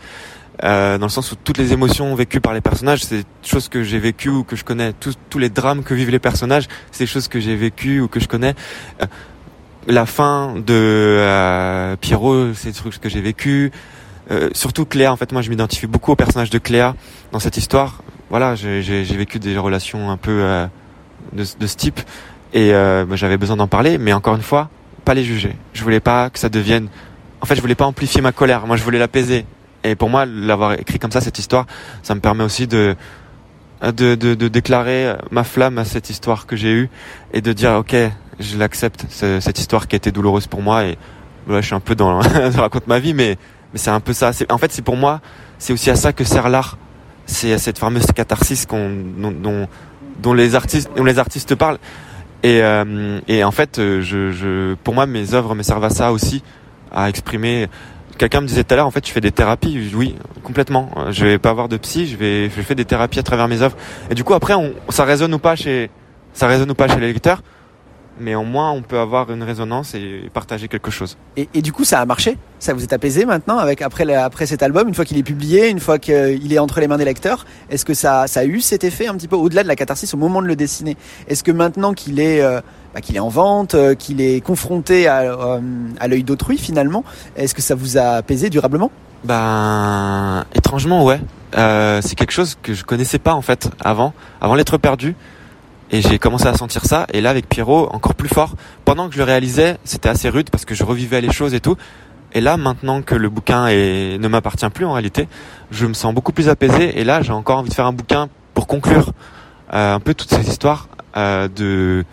Euh, 0.65 0.99
dans 0.99 1.07
le 1.07 1.11
sens 1.11 1.31
où 1.31 1.37
toutes 1.37 1.59
les 1.59 1.73
émotions 1.73 2.13
vécues 2.17 2.41
par 2.41 2.55
les 2.55 2.61
personnages, 2.61 3.05
c'est 3.05 3.19
des 3.19 3.25
choses 3.45 3.69
que 3.69 3.85
j'ai 3.85 4.01
vécues 4.01 4.31
ou 4.31 4.43
que 4.43 4.57
je 4.57 4.65
connais. 4.65 4.93
Tous, 4.95 5.15
tous 5.31 5.39
les 5.39 5.49
drames 5.49 5.85
que 5.85 5.95
vivent 5.95 6.11
les 6.11 6.19
personnages, 6.19 6.67
c'est 6.91 7.05
des 7.05 7.11
choses 7.11 7.29
que 7.29 7.39
j'ai 7.39 7.55
vécues 7.55 8.01
ou 8.01 8.09
que 8.09 8.19
je 8.19 8.27
connais. 8.27 8.55
Euh, 9.01 9.07
la 9.87 10.07
fin 10.07 10.55
de 10.57 10.73
euh, 10.73 11.97
Pierrot, 12.01 12.53
c'est 12.55 12.71
des 12.71 12.75
trucs 12.75 13.01
que 13.01 13.09
j'ai 13.09 13.21
vécu. 13.21 13.71
Euh, 14.31 14.49
surtout 14.55 14.87
Cléa, 14.87 15.13
en 15.13 15.17
fait, 15.17 15.33
moi, 15.33 15.43
je 15.43 15.51
m'identifie 15.51 15.87
beaucoup 15.87 16.13
au 16.13 16.17
personnage 16.17 16.51
de 16.51 16.59
Cléa 16.59 16.95
dans 17.33 17.41
cette 17.41 17.57
histoire. 17.57 18.03
Voilà, 18.35 18.57
j'ai 18.57 19.05
vécu 19.05 19.39
des 19.39 19.57
relations 19.57 20.11
un 20.11 20.17
peu 20.17 20.41
euh, 20.43 20.67
de, 21.35 21.45
ce 21.45 21.77
type 21.77 22.01
et 22.53 22.73
bah, 22.73 23.15
j'avais 23.15 23.37
besoin 23.37 23.57
d'en 23.57 23.69
parler. 23.69 23.97
Mais 23.97 24.13
encore 24.13 24.35
une 24.35 24.43
fois, 24.43 24.71
pas 25.05 25.15
les 25.15 25.23
juger. 25.23 25.55
Je 25.73 25.85
voulais 25.85 26.01
pas 26.01 26.31
que 26.31 26.41
ça 26.41 26.49
devienne. 26.49 26.89
En 27.41 27.47
fait, 27.47 27.55
je 27.55 27.61
voulais 27.61 27.77
pas 27.77 27.85
amplifier 27.85 28.23
ma 28.23 28.33
colère. 28.33 28.67
Moi, 28.67 28.77
je 28.77 28.83
voulais 28.83 28.99
l'apaiser. 28.99 29.47
Et 29.85 29.95
pour 29.95 30.11
moi, 30.11 30.27
l'avoir 30.27 30.73
écrit 30.73 30.99
comme 30.99 31.13
ça, 31.13 31.21
cette 31.21 31.39
histoire, 31.39 31.67
ça 32.03 32.17
me 32.17 32.21
permet 32.21 32.43
aussi 32.43 32.67
de, 32.67 32.97
de, 33.81 34.49
déclarer 34.49 35.15
ma 35.31 35.45
flamme 35.45 35.79
à 35.79 35.85
cette 35.85 36.11
histoire 36.11 36.47
que 36.47 36.57
j'ai 36.57 36.73
eue 36.73 36.91
et 37.33 37.41
de 37.41 37.53
dire, 37.53 37.75
ok, 37.75 37.95
je 38.41 38.59
l'accepte, 38.59 39.07
cette 39.11 39.61
histoire 39.61 39.87
qui 39.87 39.95
a 39.95 39.99
été 39.99 40.11
douloureuse 40.11 40.49
pour 40.49 40.61
moi. 40.61 40.87
Et 40.87 40.99
voilà, 41.47 41.61
je 41.61 41.67
suis 41.67 41.77
un 41.77 41.79
peu 41.79 41.95
dans, 41.95 42.21
je 42.51 42.59
raconte 42.59 42.89
ma 42.89 42.99
vie, 42.99 43.15
mais, 43.15 43.39
mais 43.73 43.79
c'est 43.79 43.91
un 43.91 44.01
peu 44.01 44.13
ça. 44.13 44.33
En 44.51 44.59
fait, 44.59 44.73
c'est 44.73 44.83
pour 44.83 44.97
moi, 44.97 45.21
c'est 45.61 45.73
aussi 45.73 45.89
à 45.89 45.95
ça 45.95 46.13
que 46.13 46.25
sert 46.25 46.49
l'art. 46.49 46.79
C'est 47.27 47.57
cette 47.59 47.79
fameuse 47.79 48.07
catharsis 48.15 48.67
qu'on, 48.67 48.91
dont, 49.17 49.31
dont, 49.31 49.69
dont, 50.19 50.35
les 50.35 50.55
artistes, 50.55 50.91
dont 50.97 51.05
les 51.05 51.19
artistes 51.19 51.55
parlent. 51.55 51.79
Et, 52.43 52.63
euh, 52.63 53.21
et 53.27 53.43
en 53.43 53.51
fait, 53.51 53.77
je, 53.79 54.31
je, 54.31 54.75
pour 54.75 54.95
moi, 54.95 55.07
mes 55.07 55.33
œuvres 55.33 55.55
me 55.55 55.63
servent 55.63 55.85
à 55.85 55.91
ça 55.91 56.13
aussi, 56.13 56.43
à 56.93 57.09
exprimer 57.09 57.69
quelqu'un 58.19 58.41
me 58.41 58.47
disait 58.47 58.65
tout 58.65 58.75
à 58.75 58.77
l'heure, 58.77 58.87
en 58.87 58.91
fait, 58.91 59.01
tu 59.01 59.13
fais 59.13 59.21
des 59.21 59.33
thérapies. 59.33 59.91
Oui, 59.95 60.15
complètement. 60.43 60.91
Je 61.11 61.25
vais 61.25 61.39
pas 61.39 61.51
avoir 61.51 61.69
de 61.69 61.77
psy, 61.77 62.07
je 62.07 62.17
vais, 62.17 62.51
je 62.51 62.63
fais 62.63 62.75
des 62.75 62.85
thérapies 62.85 63.19
à 63.19 63.23
travers 63.23 63.49
mes 63.49 63.63
œuvres. 63.63 63.77
Et 64.11 64.15
du 64.15 64.25
coup, 64.25 64.35
après, 64.35 64.55
on, 64.55 64.73
ça 64.89 65.05
résonne 65.05 65.35
ou 65.35 65.39
pas 65.39 65.57
chez, 65.57 65.91
ça 66.33 66.47
résonne 66.47 66.71
ou 66.71 66.75
pas 66.75 66.89
chez 66.89 67.01
les 67.01 67.13
lecteurs. 67.13 67.43
Mais 68.21 68.37
au 68.37 68.45
moins, 68.45 68.71
on 68.71 68.83
peut 68.83 68.99
avoir 68.99 69.31
une 69.33 69.43
résonance 69.43 69.95
et 69.95 70.31
partager 70.33 70.69
quelque 70.69 70.91
chose. 70.91 71.17
Et, 71.37 71.49
et 71.53 71.63
du 71.63 71.73
coup, 71.73 71.85
ça 71.85 72.01
a 72.01 72.07
marché? 72.07 72.39
Ça 72.61 72.73
vous 72.73 72.83
est 72.83 72.93
apaisé 72.93 73.25
maintenant 73.25 73.59
avec 73.59 73.83
après 73.83 74.05
la, 74.05 74.25
après 74.25 74.47
cet 74.47 74.63
album, 74.63 74.87
une 74.87 74.95
fois 74.95 75.05
qu'il 75.05 75.19
est 75.19 75.25
publié, 75.25 75.69
une 75.69 75.81
fois 75.81 75.99
qu'il 75.99 76.53
est 76.53 76.59
entre 76.59 76.81
les 76.81 76.87
mains 76.87 76.97
des 76.97 77.05
lecteurs. 77.05 77.45
Est-ce 77.71 77.85
que 77.85 77.93
ça, 77.93 78.27
ça 78.29 78.41
a 78.41 78.45
eu 78.45 78.61
cet 78.61 78.85
effet 78.85 79.09
un 79.09 79.15
petit 79.15 79.27
peu 79.27 79.37
au-delà 79.37 79.65
de 79.65 79.69
la 79.69 79.77
catharsis 79.77 80.15
au 80.15 80.17
moment 80.17 80.41
de 80.41 80.47
le 80.47 80.55
dessiner? 80.55 80.97
Est-ce 81.27 81.43
que 81.43 81.51
maintenant 81.51 81.93
qu'il 81.93 82.21
est 82.21 82.41
euh, 82.41 82.61
bah, 82.95 83.01
qu'il 83.01 83.17
est 83.17 83.21
en 83.21 83.29
vente, 83.29 83.75
euh, 83.75 83.95
qu'il 83.97 84.21
est 84.21 84.41
confronté 84.41 85.09
à, 85.09 85.23
euh, 85.23 85.61
à 85.99 86.07
l'œil 86.07 86.23
d'autrui 86.23 86.57
finalement. 86.57 87.05
Est-ce 87.37 87.55
que 87.55 87.63
ça 87.63 87.75
vous 87.75 87.99
a 87.99 88.11
apaisé 88.13 88.49
durablement? 88.49 88.93
Ben 89.25 90.45
étrangement 90.55 91.05
ouais. 91.05 91.21
C'est 91.57 92.15
quelque 92.15 92.33
chose 92.33 92.57
que 92.63 92.75
je 92.75 92.85
connaissais 92.85 93.19
pas 93.19 93.35
en 93.35 93.43
fait 93.43 93.69
avant, 93.81 94.13
avant 94.41 94.55
l'être 94.55 94.79
perdu. 94.79 95.17
Et 95.95 96.03
j'ai 96.03 96.19
commencé 96.19 96.49
à 96.49 96.55
sentir 96.55 96.85
ça. 96.85 97.07
Et 97.13 97.21
là 97.21 97.31
avec 97.31 97.49
Pierrot 97.49 97.89
encore 97.93 98.17
plus 98.17 98.29
fort. 98.29 98.57
Pendant 98.85 99.07
que 99.07 99.15
je 99.15 99.19
le 99.19 99.23
réalisais, 99.23 99.79
c'était 99.85 100.09
assez 100.09 100.29
rude 100.29 100.51
parce 100.51 100.65
que 100.65 100.75
je 100.75 100.83
revivais 100.83 101.21
les 101.21 101.31
choses 101.31 101.55
et 101.55 101.61
tout. 101.61 101.77
Et 102.33 102.41
là, 102.41 102.57
maintenant 102.57 103.01
que 103.01 103.15
le 103.15 103.29
bouquin 103.29 103.67
ne 103.69 104.27
m'appartient 104.27 104.69
plus 104.71 104.85
en 104.87 104.93
réalité, 104.95 105.29
je 105.71 105.87
me 105.87 105.95
sens 105.95 106.13
beaucoup 106.13 106.33
plus 106.33 106.49
apaisé. 106.49 106.99
Et 106.99 107.05
là, 107.05 107.23
j'ai 107.23 107.31
encore 107.31 107.59
envie 107.59 107.69
de 107.69 107.75
faire 107.75 107.87
un 107.87 107.93
bouquin 107.93 108.29
pour 108.55 108.67
conclure 108.67 109.13
euh, 109.73 109.95
un 109.95 110.01
peu 110.01 110.15
toutes 110.15 110.31
ces 110.31 110.49
histoires 110.49 110.89
euh, 111.17 111.47
de 111.47 112.05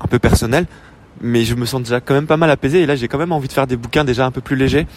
un 0.00 0.08
peu 0.08 0.18
personnel, 0.18 0.66
mais 1.20 1.44
je 1.44 1.54
me 1.54 1.64
sens 1.64 1.82
déjà 1.82 2.00
quand 2.00 2.14
même 2.14 2.26
pas 2.26 2.36
mal 2.36 2.50
apaisé. 2.50 2.82
Et 2.82 2.86
là, 2.86 2.96
j'ai 2.96 3.06
quand 3.06 3.18
même 3.18 3.30
envie 3.30 3.46
de 3.46 3.52
faire 3.52 3.68
des 3.68 3.76
bouquins 3.76 4.02
déjà 4.02 4.26
un 4.26 4.32
peu 4.32 4.40
plus 4.40 4.56
légers 4.56 4.88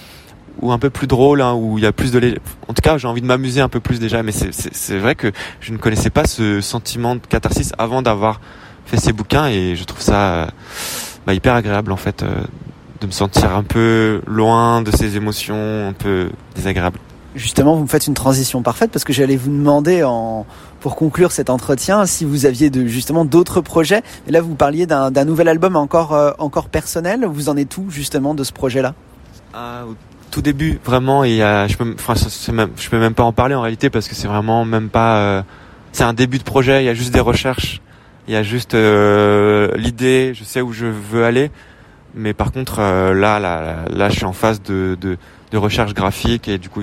ou 0.61 0.71
un 0.71 0.79
peu 0.79 0.89
plus 0.89 1.07
drôles, 1.07 1.41
hein, 1.41 1.53
où 1.53 1.77
il 1.77 1.83
y 1.83 1.87
a 1.87 1.91
plus 1.91 2.11
de 2.11 2.19
lég... 2.19 2.39
En 2.67 2.73
tout 2.73 2.81
cas, 2.81 2.97
j'ai 2.97 3.07
envie 3.07 3.21
de 3.21 3.27
m'amuser 3.27 3.61
un 3.61 3.69
peu 3.69 3.79
plus 3.79 3.99
déjà. 3.99 4.23
Mais 4.23 4.31
c'est 4.31 4.97
vrai 4.97 5.15
que 5.15 5.31
je 5.59 5.71
ne 5.71 5.77
connaissais 5.77 6.09
pas 6.09 6.25
ce 6.25 6.61
sentiment 6.61 7.15
de 7.15 7.21
catharsis 7.21 7.71
avant 7.77 8.01
d'avoir 8.01 8.41
fait 8.85 8.97
ces 8.97 9.13
bouquins, 9.13 9.47
et 9.47 9.75
je 9.75 9.83
trouve 9.83 10.01
ça 10.01 10.49
bah, 11.25 11.33
hyper 11.33 11.55
agréable 11.55 11.91
en 11.91 11.97
fait 11.97 12.23
euh, 12.23 12.41
de 12.99 13.07
me 13.07 13.11
sentir 13.11 13.55
un 13.55 13.63
peu 13.63 14.21
loin 14.27 14.81
de 14.81 14.91
ces 14.91 15.17
émotions 15.17 15.89
un 15.89 15.93
peu 15.93 16.29
désagréables. 16.55 16.99
Justement, 17.33 17.75
vous 17.75 17.83
me 17.83 17.87
faites 17.87 18.07
une 18.07 18.13
transition 18.13 18.61
parfaite 18.61 18.91
parce 18.91 19.05
que 19.05 19.13
j'allais 19.13 19.37
vous 19.37 19.49
demander 19.49 20.03
en 20.03 20.45
pour 20.81 20.95
conclure 20.95 21.31
cet 21.31 21.49
entretien 21.49 22.05
si 22.05 22.25
vous 22.25 22.45
aviez 22.45 22.69
de, 22.69 22.85
justement 22.87 23.23
d'autres 23.23 23.61
projets. 23.61 24.01
Et 24.27 24.31
là, 24.31 24.41
vous 24.41 24.55
parliez 24.55 24.85
d'un 24.85 25.25
nouvel 25.25 25.47
album 25.47 25.77
encore 25.77 26.13
euh, 26.13 26.31
encore 26.39 26.67
personnel. 26.67 27.25
Vous 27.25 27.47
en 27.47 27.55
êtes 27.55 27.77
où 27.77 27.89
justement 27.89 28.33
de 28.33 28.43
ce 28.43 28.51
projet-là? 28.51 28.95
Ah, 29.53 29.83
tout 30.31 30.41
début, 30.41 30.79
vraiment, 30.83 31.23
il 31.23 31.35
y 31.35 31.43
a, 31.43 31.67
je 31.67 31.77
peux, 31.77 31.93
enfin, 31.93 32.15
même, 32.51 32.69
je 32.77 32.89
peux 32.89 32.99
même 32.99 33.13
pas 33.13 33.23
en 33.23 33.33
parler 33.33 33.53
en 33.53 33.61
réalité 33.61 33.89
parce 33.89 34.07
que 34.07 34.15
c'est 34.15 34.27
vraiment 34.27 34.65
même 34.65 34.89
pas. 34.89 35.17
Euh, 35.17 35.41
c'est 35.91 36.03
un 36.03 36.13
début 36.13 36.39
de 36.39 36.43
projet. 36.43 36.81
Il 36.81 36.85
y 36.85 36.89
a 36.89 36.93
juste 36.93 37.13
des 37.13 37.19
recherches. 37.19 37.81
Il 38.27 38.33
y 38.33 38.37
a 38.37 38.43
juste 38.43 38.73
euh, 38.73 39.75
l'idée. 39.75 40.33
Je 40.33 40.43
sais 40.43 40.61
où 40.61 40.71
je 40.71 40.85
veux 40.85 41.25
aller. 41.25 41.51
Mais 42.15 42.33
par 42.33 42.51
contre, 42.51 42.79
euh, 42.79 43.13
là, 43.13 43.39
là, 43.39 43.85
là, 43.89 44.09
je 44.09 44.15
suis 44.15 44.25
en 44.25 44.33
phase 44.33 44.61
de, 44.61 44.97
de, 44.99 45.17
de 45.51 45.57
recherche 45.57 45.93
graphique 45.93 46.47
et 46.47 46.57
du 46.57 46.69
coup, 46.69 46.81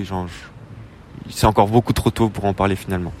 c'est 1.29 1.45
encore 1.45 1.67
beaucoup 1.67 1.93
trop 1.93 2.09
tôt 2.09 2.29
pour 2.29 2.45
en 2.45 2.53
parler 2.53 2.75
finalement. 2.75 3.13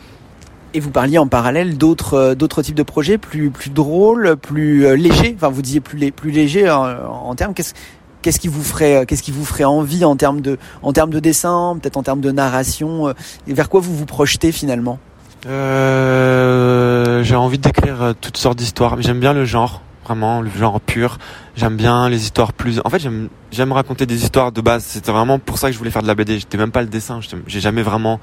Et 0.73 0.79
vous 0.79 0.91
parliez 0.91 1.17
en 1.17 1.27
parallèle 1.27 1.77
d'autres 1.77 2.13
euh, 2.13 2.35
d'autres 2.35 2.61
types 2.61 2.75
de 2.75 2.83
projets 2.83 3.17
plus 3.17 3.49
plus 3.49 3.71
drôles, 3.71 4.37
plus 4.37 4.85
euh, 4.85 4.95
légers. 4.95 5.33
Enfin, 5.35 5.49
vous 5.49 5.63
disiez 5.63 5.79
plus 5.79 6.11
plus 6.11 6.29
léger 6.29 6.69
en, 6.69 6.83
en 6.83 7.33
termes. 7.33 7.55
Qu'est-ce 7.55 7.73
qu'est-ce 8.21 8.39
qui 8.39 8.47
vous 8.47 8.63
ferait 8.63 9.05
qu'est-ce 9.05 9.23
qui 9.23 9.31
vous 9.31 9.45
ferait 9.45 9.63
envie 9.63 10.05
en 10.05 10.15
termes 10.15 10.41
de 10.41 10.57
en 10.83 10.93
termes 10.93 11.11
de 11.11 11.19
dessin, 11.19 11.77
peut-être 11.81 11.97
en 11.97 12.03
termes 12.03 12.21
de 12.21 12.31
narration. 12.31 13.13
Et 13.47 13.53
vers 13.53 13.69
quoi 13.69 13.81
vous 13.81 13.95
vous 13.95 14.05
projetez 14.05 14.51
finalement? 14.51 14.99
Euh, 15.47 17.23
J'ai 17.23 17.35
envie 17.35 17.57
d'écrire 17.59 18.13
toutes 18.19 18.37
sortes 18.37 18.57
d'histoires. 18.57 19.01
J'aime 19.01 19.19
bien 19.19 19.33
le 19.33 19.45
genre 19.45 19.81
vraiment 20.09 20.41
le 20.41 20.49
genre 20.49 20.81
pur. 20.81 21.19
J'aime 21.55 21.77
bien 21.77 22.09
les 22.09 22.23
histoires 22.23 22.51
plus. 22.51 22.81
En 22.83 22.89
fait, 22.89 22.99
j'aime 22.99 23.29
j'aime 23.51 23.71
raconter 23.71 24.05
des 24.07 24.23
histoires 24.23 24.51
de 24.51 24.61
base. 24.61 24.83
C'était 24.83 25.11
vraiment 25.11 25.37
pour 25.37 25.59
ça 25.59 25.67
que 25.67 25.73
je 25.73 25.77
voulais 25.77 25.91
faire 25.91 26.01
de 26.01 26.07
la 26.07 26.15
BD. 26.15 26.39
J'étais 26.39 26.57
même 26.57 26.71
pas 26.71 26.81
le 26.81 26.87
dessin. 26.87 27.19
J'ai 27.47 27.59
jamais 27.59 27.83
vraiment. 27.83 28.19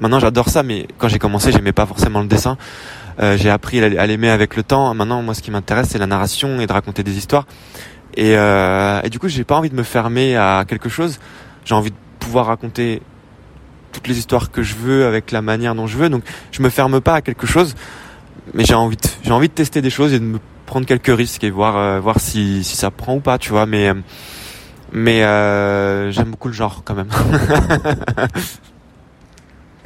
Maintenant, 0.00 0.18
j'adore 0.18 0.48
ça, 0.48 0.62
mais 0.62 0.86
quand 0.98 1.08
j'ai 1.08 1.18
commencé, 1.18 1.52
j'aimais 1.52 1.72
pas 1.72 1.86
forcément 1.86 2.20
le 2.20 2.26
dessin. 2.26 2.56
Euh, 3.18 3.36
j'ai 3.38 3.48
appris 3.48 3.82
à 3.82 4.06
l'aimer 4.06 4.28
avec 4.28 4.56
le 4.56 4.62
temps. 4.62 4.92
Maintenant, 4.94 5.22
moi, 5.22 5.34
ce 5.34 5.40
qui 5.40 5.50
m'intéresse, 5.50 5.88
c'est 5.90 5.98
la 5.98 6.06
narration 6.06 6.60
et 6.60 6.66
de 6.66 6.72
raconter 6.72 7.02
des 7.02 7.16
histoires. 7.16 7.46
Et, 8.16 8.36
euh, 8.36 9.00
et 9.02 9.10
du 9.10 9.18
coup, 9.18 9.28
j'ai 9.28 9.44
pas 9.44 9.56
envie 9.56 9.70
de 9.70 9.74
me 9.74 9.82
fermer 9.82 10.36
à 10.36 10.64
quelque 10.66 10.88
chose. 10.88 11.18
J'ai 11.64 11.74
envie 11.74 11.90
de 11.90 11.96
pouvoir 12.18 12.46
raconter 12.46 13.02
toutes 13.92 14.08
les 14.08 14.18
histoires 14.18 14.50
que 14.50 14.62
je 14.62 14.74
veux 14.74 15.06
avec 15.06 15.30
la 15.32 15.42
manière 15.42 15.74
dont 15.74 15.86
je 15.86 15.96
veux. 15.96 16.08
Donc, 16.08 16.22
je 16.50 16.62
me 16.62 16.68
ferme 16.70 17.00
pas 17.00 17.14
à 17.14 17.20
quelque 17.22 17.46
chose, 17.46 17.74
mais 18.54 18.64
j'ai 18.64 18.74
envie, 18.74 18.96
de, 18.96 19.02
j'ai 19.22 19.32
envie 19.32 19.48
de 19.48 19.54
tester 19.54 19.82
des 19.82 19.90
choses 19.90 20.12
et 20.12 20.18
de 20.18 20.24
me 20.24 20.38
prendre 20.66 20.86
quelques 20.86 21.14
risques 21.14 21.44
et 21.44 21.50
voir, 21.50 21.76
euh, 21.76 22.00
voir 22.00 22.20
si, 22.20 22.64
si 22.64 22.76
ça 22.76 22.90
prend 22.90 23.16
ou 23.16 23.20
pas, 23.20 23.38
tu 23.38 23.50
vois. 23.50 23.66
Mais, 23.66 23.92
mais 24.92 25.22
euh, 25.22 26.10
j'aime 26.10 26.30
beaucoup 26.30 26.48
le 26.48 26.54
genre 26.54 26.82
quand 26.84 26.94
même. 26.94 27.08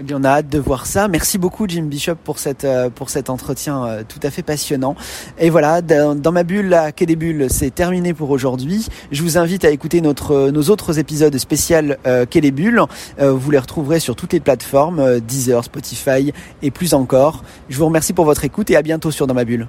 Eh 0.03 0.15
on 0.15 0.25
a 0.25 0.29
hâte 0.31 0.49
de 0.49 0.59
voir 0.59 0.87
ça. 0.87 1.09
Merci 1.09 1.37
beaucoup 1.37 1.67
Jim 1.69 1.83
Bishop 1.83 2.15
pour 2.25 2.39
cette 2.39 2.65
euh, 2.65 2.89
pour 2.89 3.11
cet 3.11 3.29
entretien 3.29 3.85
euh, 3.85 4.03
tout 4.09 4.21
à 4.23 4.31
fait 4.31 4.43
passionnant. 4.43 4.97
Et 5.39 5.51
voilà, 5.51 5.83
dans, 5.83 6.33
ma 6.33 6.43
bulle 6.43 6.73
à 6.73 6.93
Quai 6.93 7.05
des 7.07 7.49
c'est 7.49 7.75
terminé 7.75 8.15
pour 8.15 8.31
aujourd'hui. 8.31 8.87
Je 9.13 9.23
vous 9.23 9.37
invite 9.37 9.65
à 9.65 9.71
écouter 9.71 10.01
notre 10.01 10.51
nos 10.51 10.63
autres 10.65 10.99
épisodes 10.99 11.37
spéciaux 11.37 11.95
euh, 12.07 12.25
Quai 12.25 12.41
des 12.41 12.51
Bulles. 12.51 12.81
Euh, 13.21 13.33
vous 13.33 13.51
les 13.51 13.59
retrouverez 13.59 14.01
sur 14.01 14.17
toutes 14.17 14.33
les 14.33 14.41
plateformes, 14.41 15.21
Deezer, 15.21 15.63
Spotify 15.65 16.33
et 16.63 16.71
plus 16.71 16.95
encore. 16.95 17.45
Je 17.69 17.77
vous 17.77 17.85
remercie 17.85 18.15
pour 18.15 18.25
votre 18.25 18.45
écoute 18.45 18.71
et 18.71 18.77
à 18.77 18.83
bientôt 18.83 19.11
sur 19.11 19.27
Dans 19.27 19.35
ma 19.35 19.45
bulle. 19.45 19.69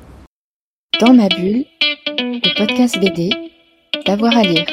Dans 1.01 1.13
ma 1.13 1.27
bulle, 1.27 1.65
le 2.17 2.57
podcast 2.57 2.97
BD, 2.99 3.31
d'avoir 4.05 4.37
à 4.37 4.43
lire. 4.43 4.65